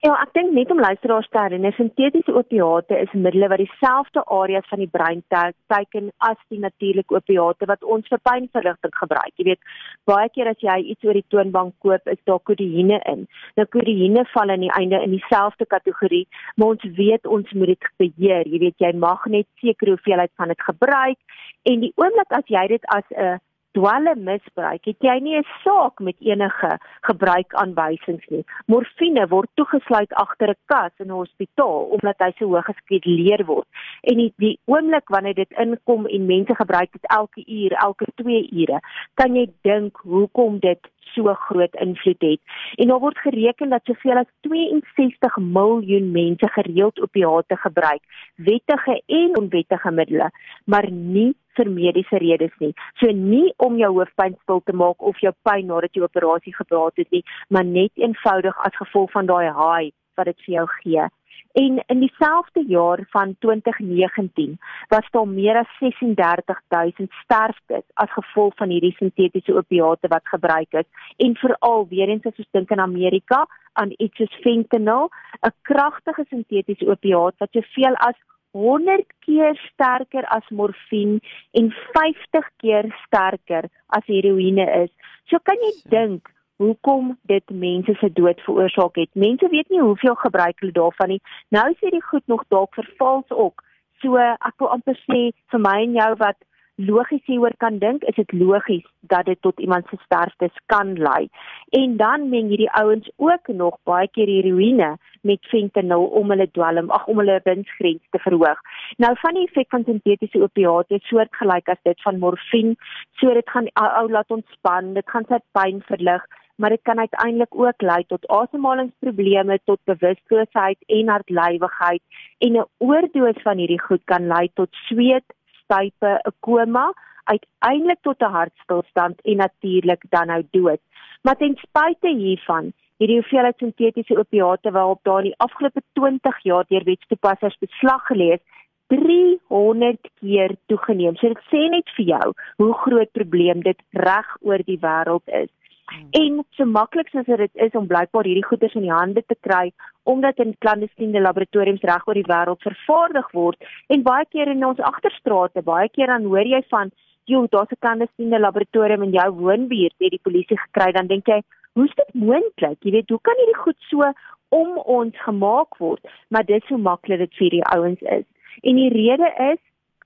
Ja, 0.00 0.14
ek 0.16 0.30
dink 0.32 0.54
net 0.56 0.70
om 0.72 0.78
luisteraars 0.80 1.26
te 1.28 1.36
herinner, 1.36 1.74
sintetiese 1.76 2.32
opiate 2.32 2.96
is 2.96 3.10
middele 3.12 3.50
wat 3.52 3.60
dieselfde 3.60 4.22
areas 4.32 4.64
van 4.70 4.80
die 4.80 4.88
brein 4.88 5.18
teiken 5.28 6.06
as 6.24 6.38
die 6.48 6.60
natuurlike 6.62 7.18
opiate 7.18 7.68
wat 7.68 7.84
ons 7.84 8.08
vir 8.08 8.22
pynverligting 8.24 8.94
gebruik. 8.96 9.34
Jy 9.36 9.44
weet, 9.50 9.60
baie 10.08 10.30
keer 10.32 10.48
as 10.54 10.64
jy 10.64 10.78
iets 10.94 11.04
oor 11.04 11.20
die 11.20 11.26
toonbank 11.34 11.76
koop, 11.84 12.08
is 12.08 12.22
daar 12.30 12.40
kodeïne 12.48 12.96
in. 13.12 13.26
Nou 13.60 13.68
kodeïne 13.76 14.24
val 14.32 14.54
aan 14.56 14.64
die 14.64 14.72
einde 14.78 15.02
in 15.04 15.18
dieselfde 15.18 15.68
kategorie, 15.68 16.24
maar 16.56 16.78
ons 16.78 16.88
weet 16.96 17.28
ons 17.28 17.52
moet 17.52 17.74
dit 17.74 17.92
beheer. 18.00 18.48
Jy 18.48 18.62
weet, 18.64 18.78
jy 18.80 18.94
mag 19.04 19.28
net 19.28 19.50
sekere 19.60 19.98
hoeveelheid 19.98 20.32
van 20.40 20.56
dit 20.56 20.68
gebruik 20.70 21.20
en 21.68 21.84
die 21.84 21.92
oomblik 22.00 22.32
as 22.40 22.48
jy 22.48 22.64
dit 22.72 22.92
as 22.96 23.04
'n 23.12 23.36
dwelm 23.76 24.24
misbruik, 24.26 24.84
het 24.84 25.06
jy 25.06 25.16
nie 25.22 25.36
'n 25.38 25.46
saak 25.64 26.00
met 26.00 26.16
enige 26.18 26.78
gebruikaanwysings 27.08 28.26
nie. 28.28 28.44
Morfine 28.66 29.26
word 29.28 29.50
toegesluit 29.54 30.12
agter 30.12 30.50
'n 30.50 30.60
kas 30.66 30.92
in 30.98 31.06
'n 31.06 31.20
hospitaal 31.22 31.88
omdat 31.94 32.18
hy 32.18 32.32
so 32.38 32.46
hoog 32.46 32.64
geskeduleer 32.64 33.44
word. 33.46 33.66
En 34.02 34.16
die, 34.16 34.32
die 34.36 34.58
oomblik 34.64 35.08
wanneer 35.08 35.34
dit 35.34 35.50
inkom 35.50 36.06
en 36.06 36.26
mense 36.26 36.54
gebruik 36.54 36.92
dit 36.92 37.06
elke 37.06 37.42
uur, 37.46 37.72
elke 37.72 38.06
2 38.14 38.48
ure, 38.52 38.80
kan 39.14 39.34
jy 39.34 39.46
dink 39.62 39.96
hoekom 39.96 40.58
dit 40.58 40.80
so 41.14 41.34
groot 41.34 41.74
invloed 41.74 42.20
het. 42.20 42.40
En 42.76 42.88
daar 42.88 42.98
word 42.98 43.18
gereken 43.18 43.68
dat 43.68 43.84
soveel 43.84 44.22
as 44.22 44.30
62 44.40 45.36
miljoen 45.36 46.10
mense 46.10 46.48
gereeld 46.48 47.00
opiate 47.00 47.56
gebruik, 47.56 48.02
wettige 48.36 49.02
en 49.06 49.36
onwettige 49.38 49.90
middele, 49.90 50.30
maar 50.64 50.90
nie 50.90 51.34
vir 51.58 51.70
mediese 51.70 52.18
redes 52.22 52.52
nie. 52.58 52.72
So 53.00 53.12
nie 53.12 53.52
om 53.56 53.78
jou 53.80 53.92
hoofpyn 53.98 54.36
stil 54.42 54.62
te 54.64 54.72
maak 54.72 55.02
of 55.02 55.18
jou 55.24 55.32
pyn 55.46 55.66
nadat 55.66 55.96
jy 55.96 56.04
operasie 56.06 56.54
gepraat 56.54 56.96
het 57.00 57.10
nie, 57.10 57.24
maar 57.48 57.64
net 57.64 57.92
eenvoudig 57.94 58.66
as 58.66 58.76
gevolg 58.82 59.10
van 59.16 59.26
daai 59.26 59.48
high 59.48 59.90
wat 60.16 60.30
dit 60.30 60.46
vir 60.46 60.54
jou 60.54 60.66
gee. 60.80 61.08
En 61.52 61.82
in 61.86 62.00
dieselfde 62.00 62.64
jaar 62.66 63.06
van 63.10 63.36
2019 63.38 64.58
was 64.88 65.10
daar 65.10 65.28
meer 65.28 65.56
as 65.56 65.76
36000 65.78 67.12
sterftes 67.22 67.82
as 67.94 68.12
gevolg 68.12 68.54
van 68.56 68.68
hierdie 68.68 68.94
sintetiese 68.96 69.54
opiate 69.54 70.08
wat 70.08 70.28
gebruik 70.34 70.72
is 70.72 70.88
en 71.16 71.36
veral 71.36 71.86
weer 71.88 72.08
eens 72.08 72.26
as 72.26 72.38
ons 72.38 72.50
dink 72.50 72.70
in 72.70 72.80
Amerika 72.80 73.46
aan 73.72 73.94
iets 73.96 74.16
soos 74.16 74.40
fentanyl, 74.42 75.08
'n 75.42 75.54
kragtige 75.62 76.24
sintetiese 76.28 76.86
opiaat 76.86 77.34
wat 77.38 77.52
soveel 77.52 77.94
as 77.94 78.18
100 78.50 79.06
keer 79.18 79.54
sterker 79.72 80.24
as 80.24 80.48
morfine 80.48 81.20
en 81.50 81.70
50 81.92 82.50
keer 82.56 82.90
sterker 83.06 83.70
as 83.86 84.06
heroïne 84.06 84.66
is. 84.82 84.90
So 85.30 85.38
kan 85.42 85.58
jy 85.62 85.72
dink 85.90 86.30
hoekom 86.60 87.16
dit 87.32 87.50
mense 87.50 87.94
se 88.00 88.12
dood 88.12 88.40
veroorsaak 88.44 89.00
het. 89.00 89.08
Mense 89.12 89.48
weet 89.48 89.68
nie 89.72 89.80
hoeveel 89.80 90.14
gebruik 90.14 90.60
hulle 90.60 90.76
daarvan 90.76 91.14
nie. 91.14 91.22
Nou 91.48 91.66
sê 91.78 91.92
die 91.94 92.04
goed 92.04 92.26
nog 92.26 92.44
dalk 92.52 92.74
vervals 92.76 93.30
ook. 93.30 93.64
So 94.04 94.20
ek 94.20 94.56
wil 94.60 94.72
amper 94.76 94.98
sê 95.06 95.20
vir 95.52 95.62
my 95.64 95.76
en 95.86 95.96
jou 95.96 96.12
wat 96.20 96.40
logies 96.80 97.24
hieroor 97.28 97.52
kan 97.60 97.78
dink, 97.80 98.04
is 98.08 98.16
dit 98.16 98.32
logies 98.32 98.84
dat 99.12 99.26
dit 99.28 99.40
tot 99.44 99.60
iemand 99.60 99.88
se 99.88 99.98
sterftes 100.04 100.56
kan 100.72 100.94
lei. 100.96 101.28
En 101.76 101.96
dan 102.00 102.28
meng 102.32 102.48
hierdie 102.48 102.70
ouens 102.80 103.08
ook 103.16 103.48
nog 103.48 103.76
baie 103.88 104.08
keer 104.08 104.28
heroïne 104.28 104.94
met 105.28 105.48
fentanyl 105.52 106.06
om 106.20 106.32
hulle 106.32 106.48
dwelm, 106.56 106.90
ag 106.90 107.06
om 107.06 107.20
hulle 107.20 107.40
winsgrens 107.44 108.04
te 108.10 108.20
verhoog. 108.24 108.60
Nou 108.96 109.12
van 109.22 109.36
die 109.36 109.46
effek 109.48 109.68
van 109.76 109.84
sintetiese 109.88 110.42
opiate 110.44 111.00
soortgelyk 111.08 111.68
as 111.68 111.82
dit 111.88 112.04
van 112.06 112.20
morfine, 112.20 112.76
so 113.20 113.34
dit 113.36 113.56
gaan 113.56 113.68
ou 113.76 114.06
laat 114.08 114.36
ontspan, 114.36 114.94
dit 114.96 115.12
gaan 115.12 115.28
sy 115.28 115.42
pyn 115.56 115.84
verlig 115.88 116.24
maar 116.60 116.70
dit 116.70 116.82
kan 116.82 116.98
uiteindelik 116.98 117.54
ook 117.54 117.82
lei 117.82 118.04
tot 118.06 118.26
asemhalingsprobleme, 118.28 119.60
tot 119.64 119.80
bewusteloosheid 119.84 120.78
en 120.86 121.08
hartlywigheid 121.08 122.02
en 122.38 122.52
'n 122.56 122.66
oordosis 122.78 123.42
van 123.42 123.56
hierdie 123.58 123.80
goed 123.80 124.04
kan 124.04 124.26
lei 124.26 124.50
tot 124.54 124.68
sweet, 124.88 125.24
stype, 125.62 126.10
'n 126.24 126.34
koma, 126.40 126.92
uiteindelik 127.24 128.00
tot 128.02 128.20
'n 128.20 128.34
hartstilstand 128.38 129.20
en 129.20 129.36
natuurlik 129.36 130.02
dan 130.08 130.26
nou 130.26 130.42
dood. 130.50 130.80
Maar 131.22 131.36
ten 131.36 131.56
spyte 131.56 132.08
hiervan, 132.08 132.72
hierdie 132.96 133.20
hoeveelheid 133.20 133.58
sintetiese 133.58 134.18
opiate 134.18 134.70
waarop 134.70 135.00
daar 135.02 135.18
in 135.18 135.30
die 135.30 135.38
afgelope 135.46 135.82
20 135.92 136.42
jaar 136.42 136.64
deur 136.68 136.84
wetstoepassers 136.84 137.58
beslag 137.58 138.02
gelê 138.06 138.32
is, 138.36 138.44
300 138.86 140.08
keer 140.20 140.56
toegeneem. 140.66 141.16
So 141.16 141.28
dit 141.28 141.42
sê 141.52 141.68
net 141.70 141.90
vir 141.96 142.04
jou 142.04 142.32
hoe 142.56 142.72
groot 142.74 143.12
probleem 143.12 143.62
dit 143.62 143.78
reg 143.90 144.36
oor 144.40 144.62
die 144.66 144.78
wêreld 144.82 145.26
is. 145.26 145.50
Hmm. 145.90 146.08
En 146.10 146.44
so 146.56 146.64
maklik 146.64 147.08
soos 147.10 147.26
dit 147.26 147.62
is 147.66 147.74
om 147.78 147.86
blykbaar 147.90 148.28
hierdie 148.28 148.46
goeders 148.46 148.74
in 148.78 148.86
die 148.86 148.94
hande 148.94 149.22
te 149.26 149.36
kry 149.46 149.70
omdat 150.10 150.38
in 150.42 150.54
klandestiene 150.64 151.20
laboratoriums 151.20 151.84
reg 151.90 152.06
oor 152.08 152.18
die 152.18 152.28
wêreld 152.28 152.62
vervaardig 152.66 153.30
word 153.36 153.70
en 153.94 154.04
baie 154.06 154.26
keer 154.30 154.50
in 154.54 154.64
ons 154.66 154.80
agterstrate, 154.90 155.62
baie 155.66 155.88
keer 155.92 156.12
dan 156.12 156.28
hoor 156.30 156.46
jy 156.46 156.62
van, 156.70 156.90
"Joe, 157.26 157.46
daar's 157.50 157.72
'n 157.72 157.82
klandestiene 157.84 158.40
laboratorium 158.40 159.02
in 159.02 159.12
jou 159.12 159.30
woonbuurt," 159.30 159.94
het 159.98 160.10
die 160.10 160.26
polisie 160.26 160.58
gekry, 160.58 160.92
dan 160.92 161.06
dink 161.06 161.26
jy, 161.26 161.42
"Hoe 161.74 161.84
is 161.84 161.94
dit 161.94 162.14
moontlik? 162.14 162.78
Jy 162.82 162.90
weet, 162.90 163.08
hoe 163.08 163.20
kan 163.22 163.34
hierdie 163.36 163.62
goed 163.64 163.80
so 163.90 164.12
om 164.48 164.78
ons 164.78 165.14
gemaak 165.18 165.76
word?" 165.78 166.00
Maar 166.28 166.44
dis 166.44 166.68
hoe 166.68 166.78
maklik 166.78 167.18
dit 167.18 167.34
vir 167.34 167.50
die 167.50 167.64
ouens 167.64 168.00
is. 168.00 168.24
En 168.62 168.74
die 168.74 168.88
rede 168.90 169.32
is 169.52 169.60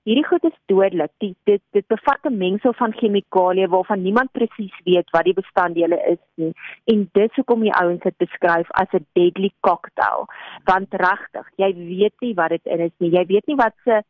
hierdie 0.05 0.25
goed 0.25 0.43
is 0.45 0.57
dodelik. 0.71 1.11
Dit 1.23 1.35
dit 1.49 1.61
dit 1.73 1.87
bevat 1.87 2.25
'n 2.29 2.37
mengsel 2.37 2.73
van 2.73 2.93
chemikalieë 2.93 3.67
waarvan 3.67 4.01
niemand 4.01 4.31
presies 4.31 4.77
weet 4.85 5.09
wat 5.09 5.25
die 5.25 5.33
bestanddele 5.33 5.99
is 6.13 6.23
nie. 6.35 6.53
En 6.85 7.09
dis 7.13 7.35
hoekom 7.35 7.61
die 7.61 7.73
ouens 7.73 8.03
dit 8.03 8.17
beskryf 8.17 8.71
as 8.71 8.91
'n 8.93 9.05
deadly 9.13 9.51
cocktail. 9.59 10.27
Want 10.63 10.93
regtig, 10.93 11.47
jy 11.57 11.73
weet 11.73 12.13
nie 12.19 12.33
wat 12.33 12.49
dit 12.49 12.65
in 12.65 12.79
is 12.79 12.95
nie. 12.97 13.09
Jy 13.09 13.25
weet 13.25 13.47
nie 13.47 13.55
wat 13.55 13.73
se 13.83 14.03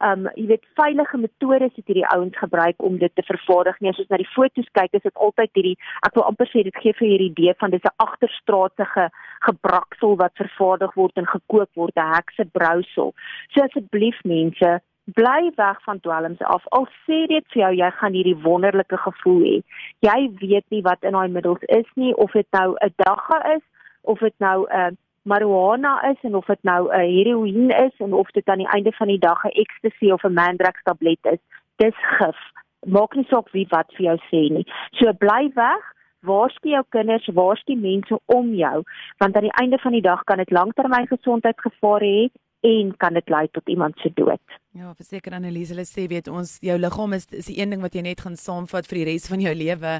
um 0.00 0.28
jy 0.36 0.46
weet 0.46 0.66
veilige 0.78 1.18
metodes 1.18 1.74
het 1.74 1.86
hierdie 1.86 2.06
ouens 2.14 2.36
gebruik 2.38 2.82
om 2.82 2.98
dit 2.98 3.14
te 3.14 3.22
vervaardig 3.22 3.80
nie. 3.80 3.90
As 3.90 3.98
ons 3.98 4.08
na 4.08 4.16
die 4.16 4.32
foto's 4.34 4.68
kyk, 4.72 4.92
is 4.92 5.02
dit 5.02 5.14
altyd 5.14 5.50
hierdie 5.58 5.76
ek 6.06 6.14
wil 6.14 6.26
amper 6.28 6.46
sê 6.46 6.62
dit 6.66 6.82
gee 6.82 6.92
vir 6.92 7.08
hierdie 7.08 7.30
idee 7.30 7.54
van 7.58 7.70
dis 7.70 7.82
'n 7.84 7.96
agterstraatse 7.96 9.10
gebraksel 9.48 10.16
wat 10.16 10.32
vervaardig 10.34 10.94
word 10.94 11.16
en 11.16 11.26
gekook 11.26 11.70
word, 11.74 11.96
'n 11.96 12.14
hekse 12.14 12.44
brousel. 12.44 13.14
So 13.54 13.62
asseblief 13.62 14.18
mense, 14.24 14.80
bly 15.14 15.50
weg 15.54 15.82
van 15.82 16.00
dwelms 16.00 16.40
af. 16.40 16.64
Al 16.68 16.86
sê 17.06 17.26
dit 17.26 17.44
vir 17.52 17.62
jou 17.62 17.72
jy 17.80 17.90
gaan 17.96 18.12
hierdie 18.12 18.36
wonderlike 18.44 18.96
gevoel 19.04 19.42
hê. 19.46 19.56
Jy 20.04 20.18
weet 20.40 20.66
nie 20.74 20.82
wat 20.82 21.04
in 21.06 21.16
daai 21.16 21.28
middels 21.32 21.64
is 21.80 21.88
nie 21.96 22.14
of 22.16 22.32
dit 22.32 22.46
nou 22.52 22.76
'n 22.76 22.92
dagga 22.96 23.38
is 23.56 23.64
of 24.02 24.18
dit 24.18 24.34
nou 24.38 24.66
'n 24.68 24.76
uh, 24.80 24.90
marijuana 25.22 26.10
is 26.10 26.20
en 26.22 26.34
of 26.34 26.46
dit 26.46 26.62
nou 26.62 26.82
'n 26.88 27.00
uh, 27.00 27.08
heroïne 27.16 27.74
is 27.86 27.94
en 27.98 28.12
of 28.12 28.30
dit 28.30 28.48
aan 28.48 28.64
die 28.64 28.72
einde 28.76 28.92
van 28.92 29.06
die 29.06 29.18
dag 29.18 29.44
'n 29.44 29.58
ecstasy 29.64 30.10
of 30.12 30.24
'n 30.24 30.32
mandrax 30.32 30.82
tablet 30.82 31.18
is, 31.22 31.42
dis 31.76 31.96
gif. 32.18 32.38
Maak 32.86 33.14
nie 33.14 33.26
saak 33.28 33.50
wie 33.50 33.66
wat 33.68 33.92
vir 33.96 34.04
jou 34.04 34.18
sê 34.30 34.42
nie. 34.54 34.66
So 34.90 35.12
bly 35.12 35.50
weg. 35.54 35.84
Waarskynlik 36.20 36.74
jou 36.74 36.84
kinders, 36.88 37.26
waarskynlik 37.34 37.82
mense 37.82 38.18
om 38.26 38.54
jou, 38.54 38.82
want 39.18 39.36
aan 39.36 39.42
die 39.42 39.58
einde 39.60 39.78
van 39.78 39.92
die 39.92 40.00
dag 40.00 40.24
kan 40.24 40.36
dit 40.36 40.50
langtermyngesondheidsgevare 40.50 42.04
hê 42.04 42.30
en 42.60 42.96
kan 42.96 43.14
dit 43.14 43.28
lei 43.28 43.48
tot 43.52 43.68
iemand 43.68 43.98
se 44.02 44.10
dood. 44.14 44.42
Ja, 44.74 44.90
verseker 44.94 45.34
Annelies, 45.34 45.70
hulle 45.72 45.84
sê 45.86 46.04
weet 46.10 46.28
ons 46.30 46.56
jou 46.62 46.74
liggaam 46.78 47.14
is 47.14 47.26
is 47.30 47.46
die 47.50 47.58
een 47.60 47.70
ding 47.70 47.82
wat 47.82 47.94
jy 47.94 48.02
net 48.02 48.20
gaan 48.22 48.36
saamvat 48.38 48.86
vir 48.90 49.00
die 49.00 49.04
res 49.08 49.28
van 49.30 49.42
jou 49.42 49.52
lewe, 49.54 49.92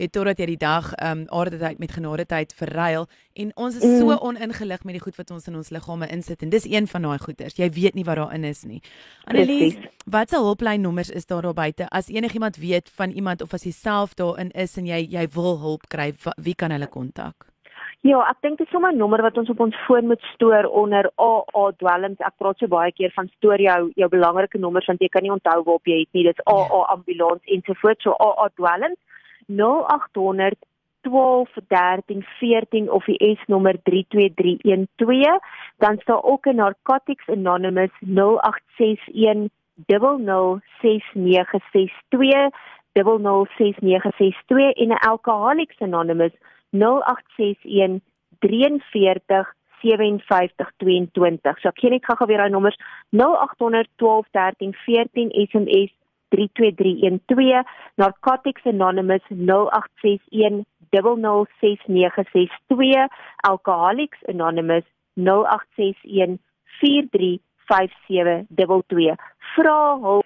weet 0.00 0.12
totdat 0.12 0.40
jy 0.40 0.46
die 0.54 0.58
dag 0.60 0.92
ehm 0.96 1.24
um, 1.24 1.26
aarde 1.40 1.60
tyd 1.60 1.80
met 1.82 1.92
genade 1.92 2.26
tyd 2.28 2.54
verruil 2.56 3.08
en 3.34 3.52
ons 3.56 3.76
is 3.76 3.84
mm. 3.84 3.98
so 4.00 4.16
oningelig 4.28 4.84
met 4.84 4.96
die 4.96 5.02
goed 5.04 5.18
wat 5.20 5.30
ons 5.30 5.48
in 5.48 5.56
ons 5.60 5.72
liggame 5.72 6.08
insit 6.12 6.42
en 6.42 6.52
dis 6.52 6.68
een 6.68 6.88
van 6.88 7.08
daai 7.08 7.18
goeders. 7.18 7.58
Jy 7.60 7.70
weet 7.76 7.94
nie 7.94 8.04
wat 8.04 8.20
daarin 8.20 8.44
is 8.44 8.64
nie. 8.64 8.80
Annelies, 9.26 9.76
wat 10.06 10.30
se 10.30 10.40
hulplyn 10.40 10.80
nommers 10.80 11.10
is 11.10 11.26
daar 11.26 11.42
daar 11.42 11.56
buite 11.56 11.88
as 11.90 12.08
enigiemand 12.08 12.56
weet 12.56 12.88
van 12.96 13.10
iemand 13.10 13.42
of 13.42 13.54
as 13.54 13.68
jy 13.68 13.72
self 13.72 14.16
daarin 14.16 14.52
is 14.54 14.76
en 14.76 14.88
jy 14.88 15.04
jy 15.04 15.28
wil 15.36 15.60
hulp 15.60 15.88
kry, 15.88 16.12
wie 16.36 16.54
kan 16.54 16.72
hulle 16.72 16.88
kontak? 16.88 17.55
Ja, 18.04 18.20
ek 18.30 18.42
dink 18.42 18.58
dit 18.58 18.66
is 18.66 18.72
sommer 18.72 18.92
'n 18.92 18.98
nommer 18.98 19.22
wat 19.22 19.38
ons 19.38 19.50
op 19.50 19.60
ons 19.60 19.76
foon 19.86 20.06
moet 20.06 20.20
stoor 20.34 20.64
onder 20.64 21.10
AA 21.18 21.70
dwelms. 21.78 22.20
Ek 22.20 22.36
praat 22.38 22.58
so 22.58 22.66
baie 22.66 22.92
keer 22.92 23.10
van 23.14 23.28
stoor 23.36 23.58
jou 23.58 23.90
jou 23.94 24.08
belangrike 24.08 24.58
nommers 24.58 24.86
want 24.86 25.00
jy 25.00 25.08
kan 25.08 25.22
nie 25.22 25.32
onthou 25.32 25.62
waarop 25.64 25.86
jy 25.86 25.98
het 26.00 26.12
nie. 26.12 26.24
Dit's 26.24 26.46
AA 26.46 26.84
ambulans 26.92 27.44
ensovoorts. 27.44 28.02
So 28.02 28.12
AA 28.12 28.48
dwelms 28.54 28.98
0800 29.46 30.58
121314 31.06 32.90
of 32.90 33.04
die 33.04 33.36
S 33.36 33.46
nommer 33.46 33.82
32312 33.82 35.38
dan 35.78 35.98
staan 35.98 36.22
ook 36.22 36.46
'n 36.46 36.54
narcotics 36.54 37.28
anonymous 37.28 37.90
0861 38.00 39.48
006962 39.86 42.50
006962 42.92 44.72
en 44.72 44.88
'n 44.88 44.98
alcoholics 44.98 45.78
anonymous 45.78 46.32
0800 46.32 46.55
0861 46.72 48.00
43 48.40 49.56
5722. 49.82 51.60
So 51.60 51.68
ek 51.70 51.78
gee 51.82 51.90
net 51.92 52.04
gou 52.08 52.26
weer 52.26 52.40
daai 52.42 52.52
nommers 52.52 52.78
0800 53.14 53.88
12 54.02 54.26
13 54.36 54.72
14 54.86 55.30
SMS 55.46 55.92
32312 56.34 57.62
Narcotics 58.02 58.64
Anonymous 58.66 59.24
0861 59.30 60.64
006962 60.96 63.08
Alcoholics 63.50 64.20
Anonymous 64.32 64.86
0861 65.16 66.32
435722 66.80 69.16
Vra 69.54 69.78
hul 70.02 70.22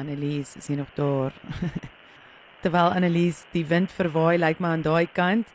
Annelies 0.00 0.56
is 0.56 0.66
hier 0.66 0.76
nog 0.76 0.92
daar. 0.94 1.32
terwyl 2.62 2.92
Annelies 2.94 3.44
die 3.52 3.66
wind 3.66 3.92
verwaai 3.92 4.38
lyk 4.38 4.46
like 4.46 4.62
my 4.62 4.74
aan 4.74 4.82
daai 4.82 5.06
kant. 5.06 5.48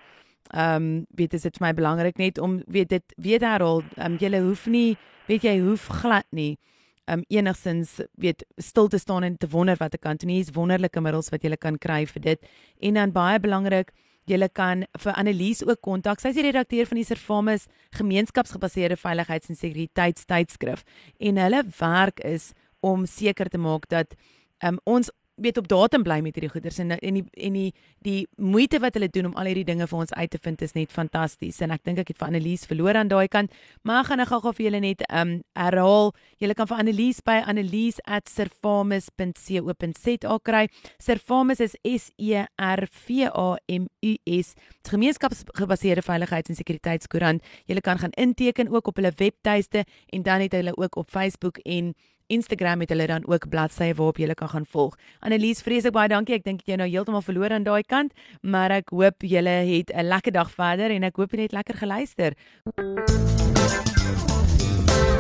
Ehm 0.53 0.75
um, 0.75 1.05
weet 1.17 1.31
dit 1.31 1.45
is 1.45 1.57
vir 1.57 1.67
my 1.67 1.73
belangrik 1.73 2.17
net 2.17 2.37
om 2.37 2.61
weet 2.67 2.89
dit 2.89 3.13
weet 3.17 3.41
Harold, 3.43 3.85
ehm 3.97 4.13
um, 4.13 4.17
jy 4.19 4.39
hoef 4.39 4.67
nie 4.67 4.97
weet 5.27 5.43
jy 5.43 5.59
hoef 5.59 5.87
glad 6.01 6.25
nie 6.31 6.57
um 7.05 7.23
enigstens 7.27 7.99
weet 8.17 8.45
stil 8.57 8.87
te 8.87 8.97
staan 8.97 9.23
en 9.23 9.37
te 9.37 9.47
wonder 9.47 9.77
wat 9.77 9.93
ek 9.93 10.01
kan 10.01 10.17
doen. 10.17 10.31
Hier 10.33 10.45
is 10.45 10.53
wonderlike 10.55 11.01
middels 11.01 11.29
wat 11.33 11.43
jy 11.45 11.55
kan 11.61 11.77
kry 11.77 12.05
vir 12.09 12.21
dit. 12.21 12.47
En 12.81 12.97
dan 12.97 13.13
baie 13.13 13.39
belangrik, 13.39 13.91
jy 14.25 14.39
kan 14.49 14.85
vir 14.97 15.13
Annelies 15.13 15.61
ook 15.63 15.81
kontak. 15.85 16.19
Sy 16.19 16.33
is 16.33 16.39
die 16.39 16.47
redakteur 16.47 16.87
van 16.89 16.97
die 16.97 17.05
Servamus 17.05 17.67
gemeenskapsgebaseerde 17.97 18.97
veiligheids- 18.97 19.49
en 19.49 19.59
sekuriteitstydskrif 19.59 20.83
en 21.19 21.37
hulle 21.37 21.63
werk 21.79 22.19
is 22.25 22.53
om 22.81 23.05
seker 23.05 23.49
te 23.49 23.61
maak 23.61 23.87
dat 23.89 24.15
um 24.63 24.79
ons 24.85 25.11
weet 25.35 25.57
op 25.57 25.67
datum 25.67 26.03
bly 26.03 26.19
met 26.23 26.35
hierdie 26.37 26.51
goeders 26.51 26.77
en 26.79 26.91
en 26.95 27.13
die 27.19 27.25
en 27.47 27.53
die 27.53 27.73
die 28.05 28.27
moeite 28.37 28.79
wat 28.79 28.93
hulle 28.95 29.09
doen 29.09 29.25
om 29.29 29.35
al 29.39 29.45
hierdie 29.49 29.67
dinge 29.67 29.87
vir 29.89 29.99
ons 29.99 30.13
uit 30.13 30.31
te 30.31 30.39
vind 30.41 30.61
is 30.61 30.73
net 30.77 30.91
fantasties. 30.93 31.61
En 31.65 31.71
ek 31.75 31.83
dink 31.87 31.97
ek 32.03 32.09
het 32.13 32.19
vir 32.21 32.29
Annelies 32.29 32.67
verloor 32.69 32.95
aan 32.95 33.11
daai 33.11 33.27
kant. 33.27 33.49
Maar 33.83 33.99
ek 34.03 34.07
gaan 34.09 34.19
nou 34.21 34.29
gou-gou 34.29 34.53
vir 34.55 34.65
julle 34.69 34.81
net 34.83 35.01
um 35.09 35.31
herhaal. 35.57 36.07
Julle 36.39 36.55
kan 36.55 36.67
vir 36.69 36.79
Annelies 36.83 37.19
by 37.25 37.37
annelies@servamus.co.za 37.51 40.33
kry. 40.43 40.63
Servamus 40.99 41.59
is 41.59 41.75
S 41.83 42.11
E 42.17 42.45
R 42.55 42.87
V 42.87 43.27
A 43.27 43.57
M 43.67 43.87
U 44.05 44.15
S. 44.39 44.53
Gemeenskapsgebaseerde 44.87 46.01
veiligheids- 46.05 46.49
en 46.49 46.55
sekuriteitskoerant. 46.55 47.43
Julle 47.65 47.81
kan 47.81 47.99
gaan 47.99 48.11
inteken 48.15 48.69
ook 48.69 48.87
op 48.87 48.95
hulle 48.95 49.11
webtuiste 49.15 49.85
en 50.13 50.23
dan 50.23 50.41
het 50.41 50.51
hulle 50.51 50.77
ook 50.77 50.95
op 50.95 51.09
Facebook 51.09 51.57
en 51.57 51.95
Instagram 52.27 52.79
het 52.79 52.89
hulle 52.89 53.07
dan 53.07 53.27
ook 53.27 53.49
bladsye 53.49 53.93
waarop 53.93 54.17
jy 54.17 54.33
kan 54.33 54.49
gaan 54.49 54.65
volg. 54.65 54.97
Annelies, 55.19 55.61
vreeslik 55.61 55.93
baie 55.93 56.09
dankie. 56.09 56.35
Ek 56.35 56.43
dink 56.43 56.61
jy 56.65 56.75
nou 56.75 56.89
heeltemal 56.89 57.21
verloor 57.21 57.51
aan 57.51 57.63
daai 57.63 57.83
kant, 57.83 58.13
maar 58.41 58.71
ek 58.71 58.89
hoop 58.89 59.21
julle 59.21 59.49
het 59.49 59.91
'n 59.93 60.07
lekker 60.07 60.31
dag 60.31 60.51
verder 60.51 60.91
en 60.91 61.03
ek 61.03 61.15
hoop 61.15 61.31
jy 61.31 61.41
het 61.41 61.51
lekker 61.51 61.75
geluister. 61.75 62.33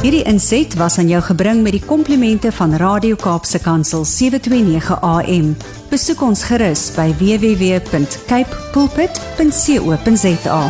Hierdie 0.05 0.23
inset 0.29 0.75
was 0.77 0.99
aan 1.01 1.07
jou 1.09 1.21
gebring 1.21 1.63
met 1.65 1.71
die 1.71 1.81
komplimente 1.81 2.51
van 2.51 2.75
Radio 2.77 3.15
Kaapse 3.15 3.57
Kansel 3.59 4.05
729 4.05 5.01
AM. 5.01 5.55
Besoek 5.89 6.21
ons 6.21 6.43
gerus 6.45 6.91
by 6.93 7.09
www.cape 7.17 8.55
pulpit.co.za. 8.71 10.61